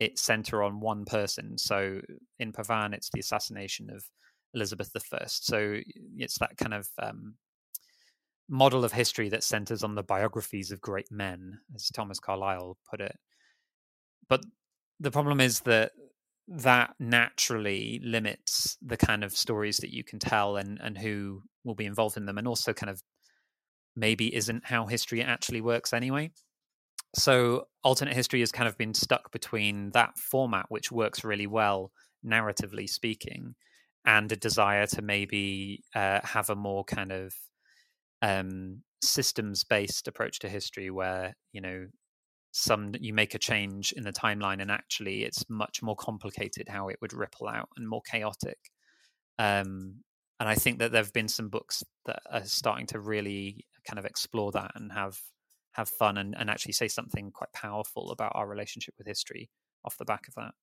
it 0.00 0.18
center 0.18 0.62
on 0.64 0.80
one 0.80 1.04
person. 1.04 1.56
So 1.56 2.00
in 2.40 2.52
Pavane, 2.52 2.92
it's 2.92 3.10
the 3.14 3.20
assassination 3.20 3.88
of 3.88 4.04
Elizabeth 4.52 4.90
I. 4.94 5.26
So 5.26 5.78
it's 6.16 6.38
that 6.38 6.56
kind 6.56 6.74
of 6.74 6.88
um, 7.00 7.36
model 8.48 8.84
of 8.84 8.92
history 8.92 9.28
that 9.28 9.44
centers 9.44 9.84
on 9.84 9.94
the 9.94 10.02
biographies 10.02 10.72
of 10.72 10.80
great 10.80 11.10
men, 11.10 11.60
as 11.74 11.88
Thomas 11.94 12.18
Carlyle 12.18 12.76
put 12.90 13.00
it. 13.00 13.16
But 14.28 14.44
the 14.98 15.10
problem 15.10 15.40
is 15.40 15.60
that 15.60 15.92
that 16.54 16.94
naturally 16.98 18.00
limits 18.04 18.76
the 18.82 18.96
kind 18.96 19.24
of 19.24 19.32
stories 19.32 19.78
that 19.78 19.92
you 19.92 20.04
can 20.04 20.18
tell 20.18 20.56
and, 20.56 20.78
and 20.82 20.98
who 20.98 21.42
will 21.64 21.74
be 21.74 21.86
involved 21.86 22.16
in 22.16 22.26
them, 22.26 22.38
and 22.38 22.46
also 22.46 22.72
kind 22.72 22.90
of 22.90 23.02
maybe 23.96 24.34
isn't 24.34 24.66
how 24.66 24.86
history 24.86 25.22
actually 25.22 25.60
works 25.60 25.92
anyway. 25.92 26.30
So, 27.14 27.64
alternate 27.82 28.14
history 28.14 28.40
has 28.40 28.52
kind 28.52 28.68
of 28.68 28.76
been 28.76 28.94
stuck 28.94 29.32
between 29.32 29.90
that 29.90 30.18
format, 30.18 30.66
which 30.68 30.92
works 30.92 31.24
really 31.24 31.46
well, 31.46 31.90
narratively 32.24 32.88
speaking, 32.88 33.54
and 34.04 34.30
a 34.30 34.36
desire 34.36 34.86
to 34.88 35.02
maybe 35.02 35.82
uh, 35.94 36.20
have 36.22 36.50
a 36.50 36.56
more 36.56 36.84
kind 36.84 37.12
of 37.12 37.34
um, 38.20 38.82
systems 39.02 39.64
based 39.64 40.06
approach 40.06 40.38
to 40.40 40.48
history 40.48 40.90
where 40.90 41.34
you 41.52 41.60
know 41.60 41.86
some 42.52 42.94
you 43.00 43.12
make 43.14 43.34
a 43.34 43.38
change 43.38 43.92
in 43.92 44.04
the 44.04 44.12
timeline 44.12 44.62
and 44.62 44.70
actually 44.70 45.24
it's 45.24 45.48
much 45.50 45.82
more 45.82 45.96
complicated 45.96 46.68
how 46.68 46.88
it 46.88 46.98
would 47.00 47.12
ripple 47.14 47.48
out 47.48 47.68
and 47.76 47.88
more 47.88 48.02
chaotic. 48.02 48.70
Um, 49.38 50.04
and 50.40 50.48
i 50.48 50.54
think 50.54 50.78
that 50.78 50.92
there 50.92 51.02
have 51.02 51.12
been 51.12 51.28
some 51.28 51.48
books 51.48 51.84
that 52.06 52.20
are 52.30 52.44
starting 52.44 52.86
to 52.86 53.00
really 53.00 53.66
kind 53.86 53.98
of 53.98 54.04
explore 54.04 54.52
that 54.52 54.72
and 54.74 54.92
have 54.92 55.20
have 55.72 55.88
fun 55.88 56.18
and, 56.18 56.34
and 56.36 56.50
actually 56.50 56.72
say 56.72 56.88
something 56.88 57.30
quite 57.30 57.52
powerful 57.52 58.10
about 58.10 58.32
our 58.34 58.46
relationship 58.48 58.94
with 58.98 59.06
history 59.06 59.50
off 59.84 59.96
the 59.96 60.04
back 60.04 60.28
of 60.28 60.34
that. 60.34 60.54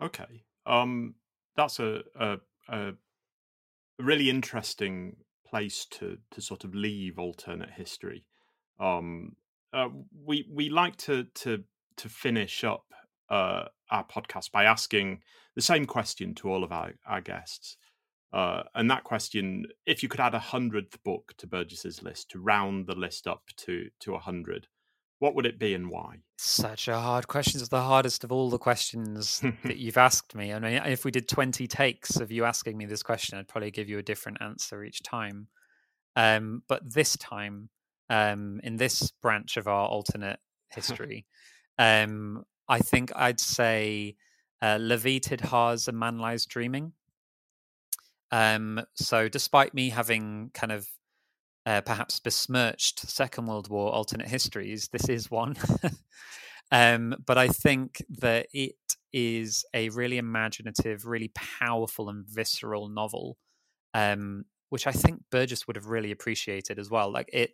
Okay. 0.00 0.44
Um 0.64 1.16
that's 1.54 1.78
a, 1.80 2.02
a, 2.14 2.38
a 2.68 2.94
really 3.98 4.28
interesting 4.30 5.16
place 5.46 5.86
to 5.86 6.18
to 6.30 6.40
sort 6.40 6.64
of 6.64 6.74
leave 6.74 7.18
alternate 7.18 7.70
history. 7.70 8.26
Um, 8.78 9.36
uh, 9.76 9.88
we 10.24 10.48
we 10.50 10.70
like 10.70 10.96
to 10.96 11.24
to 11.34 11.62
to 11.98 12.08
finish 12.08 12.64
up 12.64 12.84
uh, 13.30 13.64
our 13.90 14.04
podcast 14.04 14.50
by 14.50 14.64
asking 14.64 15.20
the 15.54 15.62
same 15.62 15.86
question 15.86 16.34
to 16.34 16.50
all 16.50 16.64
of 16.64 16.72
our, 16.72 16.92
our 17.06 17.20
guests. 17.20 17.76
Uh, 18.32 18.62
and 18.74 18.90
that 18.90 19.04
question, 19.04 19.64
if 19.86 20.02
you 20.02 20.08
could 20.08 20.20
add 20.20 20.34
a 20.34 20.38
hundredth 20.38 21.02
book 21.04 21.32
to 21.38 21.46
Burgess's 21.46 22.02
list 22.02 22.30
to 22.30 22.38
round 22.38 22.86
the 22.86 22.94
list 22.94 23.26
up 23.26 23.42
to 23.56 23.88
to 24.00 24.14
a 24.14 24.18
hundred, 24.18 24.66
what 25.18 25.34
would 25.34 25.46
it 25.46 25.58
be 25.58 25.74
and 25.74 25.90
why? 25.90 26.16
Such 26.38 26.88
a 26.88 26.98
hard 26.98 27.28
question. 27.28 27.60
It's 27.60 27.68
the 27.68 27.82
hardest 27.82 28.24
of 28.24 28.32
all 28.32 28.48
the 28.48 28.58
questions 28.58 29.42
that 29.64 29.76
you've 29.76 29.98
asked 29.98 30.34
me. 30.34 30.52
I 30.52 30.58
mean, 30.58 30.74
if 30.86 31.04
we 31.04 31.10
did 31.10 31.28
20 31.28 31.66
takes 31.66 32.16
of 32.16 32.32
you 32.32 32.44
asking 32.44 32.76
me 32.76 32.86
this 32.86 33.02
question, 33.02 33.38
I'd 33.38 33.48
probably 33.48 33.70
give 33.70 33.88
you 33.88 33.98
a 33.98 34.02
different 34.02 34.38
answer 34.40 34.84
each 34.84 35.02
time. 35.02 35.48
Um, 36.14 36.62
but 36.68 36.94
this 36.94 37.16
time, 37.16 37.68
um, 38.10 38.60
in 38.62 38.76
this 38.76 39.10
branch 39.22 39.56
of 39.56 39.66
our 39.68 39.88
alternate 39.88 40.38
history, 40.70 41.26
um, 41.78 42.44
I 42.68 42.78
think 42.78 43.12
I'd 43.14 43.40
say 43.40 44.16
uh, 44.62 44.78
Lavie 44.78 45.20
Tidhar's 45.20 45.88
A 45.88 45.92
Man 45.92 46.18
Lies 46.18 46.46
Dreaming. 46.46 46.92
Um, 48.32 48.82
so, 48.94 49.28
despite 49.28 49.74
me 49.74 49.90
having 49.90 50.50
kind 50.52 50.72
of 50.72 50.88
uh, 51.64 51.80
perhaps 51.80 52.20
besmirched 52.20 53.00
Second 53.00 53.46
World 53.46 53.68
War 53.68 53.92
alternate 53.92 54.28
histories, 54.28 54.88
this 54.88 55.08
is 55.08 55.30
one. 55.30 55.56
um, 56.72 57.14
but 57.24 57.38
I 57.38 57.48
think 57.48 58.04
that 58.18 58.46
it 58.52 58.76
is 59.12 59.64
a 59.74 59.88
really 59.90 60.18
imaginative, 60.18 61.06
really 61.06 61.30
powerful, 61.34 62.08
and 62.08 62.26
visceral 62.26 62.88
novel, 62.88 63.36
um, 63.94 64.44
which 64.70 64.86
I 64.86 64.92
think 64.92 65.22
Burgess 65.30 65.66
would 65.66 65.76
have 65.76 65.86
really 65.86 66.10
appreciated 66.10 66.78
as 66.78 66.90
well. 66.90 67.10
Like 67.10 67.30
it, 67.32 67.52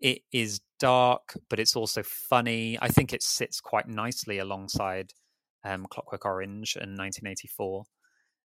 it 0.00 0.22
is 0.32 0.60
dark, 0.78 1.34
but 1.48 1.60
it's 1.60 1.76
also 1.76 2.02
funny. 2.02 2.78
I 2.80 2.88
think 2.88 3.12
it 3.12 3.22
sits 3.22 3.60
quite 3.60 3.88
nicely 3.88 4.38
alongside 4.38 5.12
um, 5.64 5.86
Clockwork 5.86 6.24
Orange 6.24 6.76
and 6.76 6.98
1984. 6.98 7.84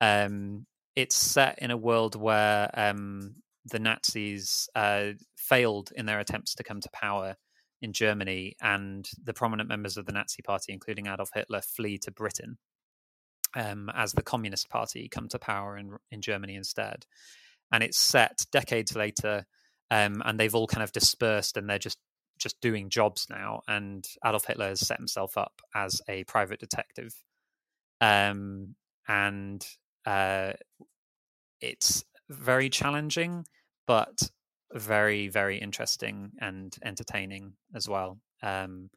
Um, 0.01 0.67
it's 0.97 1.17
set 1.17 1.59
in 1.61 1.71
a 1.71 1.77
world 1.77 2.15
where 2.15 2.71
um, 2.75 3.37
the 3.67 3.79
Nazis 3.79 4.69
uh, 4.75 5.11
failed 5.37 5.91
in 5.97 6.07
their 6.07 6.21
attempts 6.21 6.55
to 6.55 6.65
come 6.65 6.81
to 6.81 6.89
power 6.93 7.37
in 7.83 7.93
Germany, 7.93 8.57
and 8.63 9.09
the 9.23 9.35
prominent 9.35 9.69
members 9.69 9.97
of 9.97 10.07
the 10.07 10.13
Nazi 10.13 10.43
Party, 10.43 10.73
including 10.73 11.07
Adolf 11.07 11.31
Hitler, 11.35 11.61
flee 11.61 11.99
to 11.99 12.11
Britain 12.11 12.57
um, 13.55 13.91
as 13.95 14.13
the 14.13 14.23
Communist 14.23 14.69
Party 14.69 15.09
come 15.09 15.29
to 15.29 15.39
power 15.39 15.77
in 15.77 15.97
in 16.11 16.21
Germany 16.21 16.55
instead. 16.55 17.05
And 17.73 17.83
it's 17.83 17.99
set 17.99 18.47
decades 18.53 18.95
later, 18.95 19.47
um, 19.91 20.23
and 20.25 20.39
they've 20.39 20.55
all 20.55 20.67
kind 20.67 20.83
of 20.83 20.93
dispersed, 20.93 21.57
and 21.57 21.69
they're 21.69 21.79
just 21.79 21.99
just 22.39 22.61
doing 22.61 22.91
jobs 22.91 23.27
now. 23.31 23.63
And 23.69 24.05
Adolf 24.25 24.47
Hitler 24.47 24.69
has 24.69 24.87
set 24.87 24.99
himself 24.99 25.39
up 25.39 25.61
as 25.75 26.03
a 26.09 26.25
private 26.25 26.61
detective, 26.61 27.15
um, 28.01 28.75
and 29.09 29.67
uh, 30.07 30.53
it's 31.61 32.05
very 32.29 32.69
challenging, 32.71 33.47
but 33.87 34.31
very 34.73 35.29
very 35.29 35.59
interesting 35.59 36.33
and 36.41 36.77
entertaining 36.85 37.53
as 37.75 37.89
well. 37.89 38.19
Um, 38.43 38.91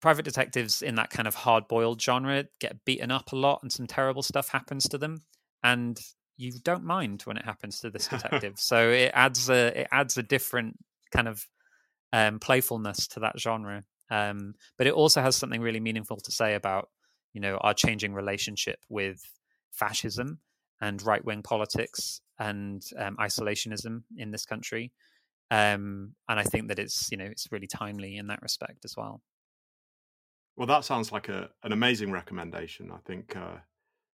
private 0.00 0.24
detectives 0.24 0.82
in 0.82 0.94
that 0.96 1.10
kind 1.10 1.28
of 1.28 1.34
hard 1.34 1.68
boiled 1.68 2.00
genre 2.00 2.44
get 2.58 2.84
beaten 2.84 3.10
up 3.10 3.32
a 3.32 3.36
lot, 3.36 3.60
and 3.62 3.70
some 3.72 3.86
terrible 3.86 4.22
stuff 4.22 4.48
happens 4.48 4.88
to 4.88 4.98
them, 4.98 5.22
and 5.62 6.00
you 6.40 6.52
don't 6.64 6.84
mind 6.84 7.22
when 7.22 7.36
it 7.36 7.44
happens 7.44 7.80
to 7.80 7.90
this 7.90 8.08
detective. 8.08 8.54
so 8.58 8.90
it 8.90 9.12
adds 9.14 9.48
a 9.50 9.80
it 9.80 9.88
adds 9.92 10.16
a 10.16 10.22
different 10.22 10.78
kind 11.10 11.28
of 11.28 11.46
um, 12.12 12.38
playfulness 12.38 13.06
to 13.08 13.20
that 13.20 13.38
genre. 13.38 13.84
Um, 14.10 14.54
but 14.76 14.86
it 14.86 14.94
also 14.94 15.20
has 15.20 15.36
something 15.36 15.60
really 15.60 15.80
meaningful 15.80 16.16
to 16.16 16.32
say 16.32 16.54
about 16.54 16.88
you 17.32 17.40
know 17.40 17.56
our 17.58 17.74
changing 17.74 18.14
relationship 18.14 18.80
with 18.88 19.20
fascism 19.72 20.40
and 20.80 21.02
right 21.02 21.24
wing 21.24 21.42
politics 21.42 22.20
and 22.38 22.82
um, 22.98 23.16
isolationism 23.18 24.02
in 24.16 24.30
this 24.30 24.46
country. 24.46 24.92
Um, 25.50 26.14
and 26.28 26.40
I 26.40 26.44
think 26.44 26.68
that 26.68 26.78
it's 26.78 27.10
you 27.10 27.18
know 27.18 27.26
it's 27.26 27.52
really 27.52 27.66
timely 27.66 28.16
in 28.16 28.28
that 28.28 28.42
respect 28.42 28.84
as 28.84 28.94
well. 28.96 29.20
Well, 30.56 30.66
that 30.66 30.84
sounds 30.84 31.12
like 31.12 31.28
a 31.28 31.50
an 31.62 31.72
amazing 31.72 32.10
recommendation. 32.10 32.90
I 32.90 32.98
think 33.06 33.36
uh, 33.36 33.58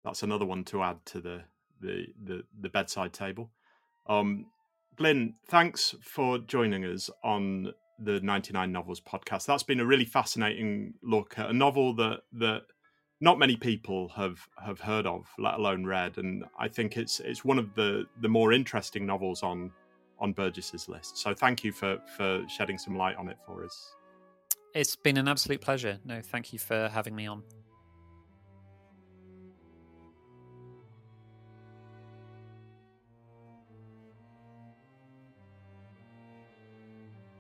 that's 0.04 0.24
another 0.24 0.46
one 0.46 0.64
to 0.66 0.82
add 0.84 1.06
to 1.08 1.22
the 1.22 1.44
the 1.82 2.06
the, 2.24 2.44
the 2.60 2.70
bedside 2.70 3.14
table. 3.14 3.52
Um, 4.08 4.48
Glyn, 4.98 5.36
thanks 5.48 5.96
for 6.02 6.38
joining 6.38 6.86
us 6.86 7.10
on 7.24 7.74
the 8.04 8.20
99 8.20 8.72
Novels 8.72 9.00
podcast. 9.00 9.46
That's 9.46 9.64
been 9.64 9.80
a 9.80 9.86
really 9.86 10.06
fascinating 10.06 10.94
look 11.04 11.38
at 11.38 11.50
a 11.50 11.54
novel 11.54 11.96
that 11.96 12.22
that 12.34 12.64
not 13.20 13.38
many 13.38 13.56
people 13.56 14.10
have 14.10 14.40
have 14.64 14.80
heard 14.80 15.06
of, 15.06 15.28
let 15.38 15.56
alone 15.56 15.86
read. 15.86 16.18
And 16.18 16.44
I 16.60 16.68
think 16.68 16.98
it's 16.98 17.20
it's 17.20 17.46
one 17.46 17.60
of 17.60 17.74
the 17.76 18.06
the 18.22 18.28
more 18.28 18.52
interesting 18.52 19.06
novels 19.06 19.44
on 19.44 19.72
on 20.20 20.34
Burgess's 20.34 20.90
list. 20.90 21.18
So 21.18 21.34
thank 21.34 21.64
you 21.64 21.72
for 21.72 22.00
for 22.18 22.44
shedding 22.48 22.78
some 22.78 22.96
light 22.96 23.16
on 23.16 23.30
it 23.30 23.38
for 23.46 23.64
us. 23.64 23.96
It's 24.74 24.96
been 24.96 25.18
an 25.18 25.28
absolute 25.28 25.62
pleasure. 25.62 26.00
No, 26.06 26.22
thank 26.22 26.54
you 26.54 26.60
for 26.60 26.90
having 26.90 27.16
me 27.16 27.28
on. 27.28 27.44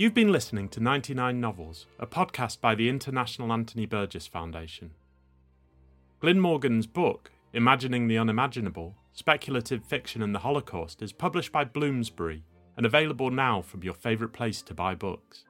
You've 0.02 0.16
been 0.16 0.32
listening 0.32 0.68
to 0.70 0.80
99 0.80 1.40
Novels, 1.40 1.86
a 2.00 2.08
podcast 2.08 2.60
by 2.60 2.74
the 2.74 2.90
International 2.90 3.54
Anthony 3.54 3.86
Burgess 3.86 4.26
Foundation. 4.26 4.96
Glyn 6.20 6.40
Morgan's 6.40 6.88
book, 6.88 7.30
Imagining 7.54 8.08
the 8.08 8.18
Unimaginable 8.18 8.96
Speculative 9.14 9.86
Fiction 9.86 10.24
and 10.24 10.34
the 10.34 10.40
Holocaust, 10.40 11.04
is 11.04 11.14
published 11.14 11.52
by 11.52 11.66
Bloomsbury 11.66 12.44
and 12.76 12.84
available 12.84 13.30
now 13.30 13.62
from 13.62 13.84
your 13.84 13.94
favourite 13.94 14.34
place 14.34 14.64
to 14.64 14.74
buy 14.74 14.96
books. 14.96 15.46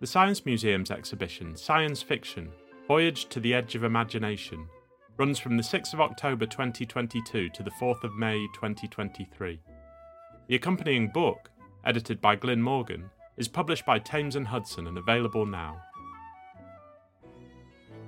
The 0.00 0.06
Science 0.06 0.46
Museum's 0.46 0.90
exhibition, 0.90 1.58
Science 1.58 2.00
Fiction 2.00 2.50
Voyage 2.88 3.28
to 3.28 3.40
the 3.40 3.52
Edge 3.52 3.74
of 3.74 3.84
Imagination, 3.84 4.68
runs 5.18 5.38
from 5.38 5.58
the 5.58 5.62
6th 5.62 5.92
of 5.92 6.00
October 6.00 6.46
2022 6.46 7.50
to 7.50 7.62
the 7.62 7.72
4th 7.72 8.02
of 8.04 8.16
May 8.16 8.46
2023. 8.54 9.60
The 10.46 10.54
accompanying 10.54 11.08
book, 11.08 11.50
edited 11.86 12.20
by 12.20 12.36
Glyn 12.36 12.62
Morgan, 12.62 13.10
is 13.36 13.48
published 13.48 13.84
by 13.84 13.98
Thames 13.98 14.36
and 14.36 14.46
Hudson 14.46 14.86
and 14.86 14.98
available 14.98 15.46
now. 15.46 15.80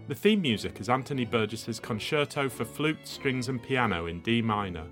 The 0.08 0.14
theme 0.14 0.40
music 0.40 0.80
is 0.80 0.88
Anthony 0.88 1.24
Burgess's 1.24 1.80
Concerto 1.80 2.48
for 2.48 2.64
Flute, 2.64 3.08
Strings 3.08 3.48
and 3.48 3.62
Piano 3.62 4.06
in 4.06 4.20
D 4.20 4.40
minor 4.40 4.86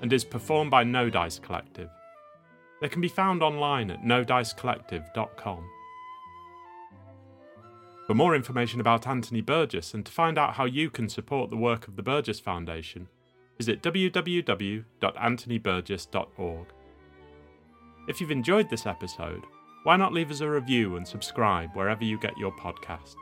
and 0.00 0.12
is 0.12 0.24
performed 0.24 0.70
by 0.70 0.84
No 0.84 1.10
Dice 1.10 1.38
Collective. 1.38 1.90
They 2.80 2.88
can 2.88 3.00
be 3.00 3.08
found 3.08 3.42
online 3.42 3.90
at 3.90 4.02
nodicecollective.com. 4.02 5.68
For 8.06 8.14
more 8.14 8.34
information 8.34 8.80
about 8.80 9.06
Anthony 9.06 9.42
Burgess 9.42 9.92
and 9.92 10.06
to 10.06 10.12
find 10.12 10.38
out 10.38 10.54
how 10.54 10.64
you 10.64 10.88
can 10.88 11.08
support 11.08 11.50
the 11.50 11.56
work 11.56 11.88
of 11.88 11.96
the 11.96 12.02
Burgess 12.02 12.40
Foundation, 12.40 13.08
visit 13.58 13.82
www.anthonyburgess.org. 13.82 16.66
If 18.08 18.22
you've 18.22 18.30
enjoyed 18.30 18.70
this 18.70 18.86
episode, 18.86 19.44
why 19.82 19.96
not 19.96 20.14
leave 20.14 20.30
us 20.30 20.40
a 20.40 20.48
review 20.48 20.96
and 20.96 21.06
subscribe 21.06 21.76
wherever 21.76 22.04
you 22.04 22.18
get 22.18 22.38
your 22.38 22.52
podcasts? 22.52 23.16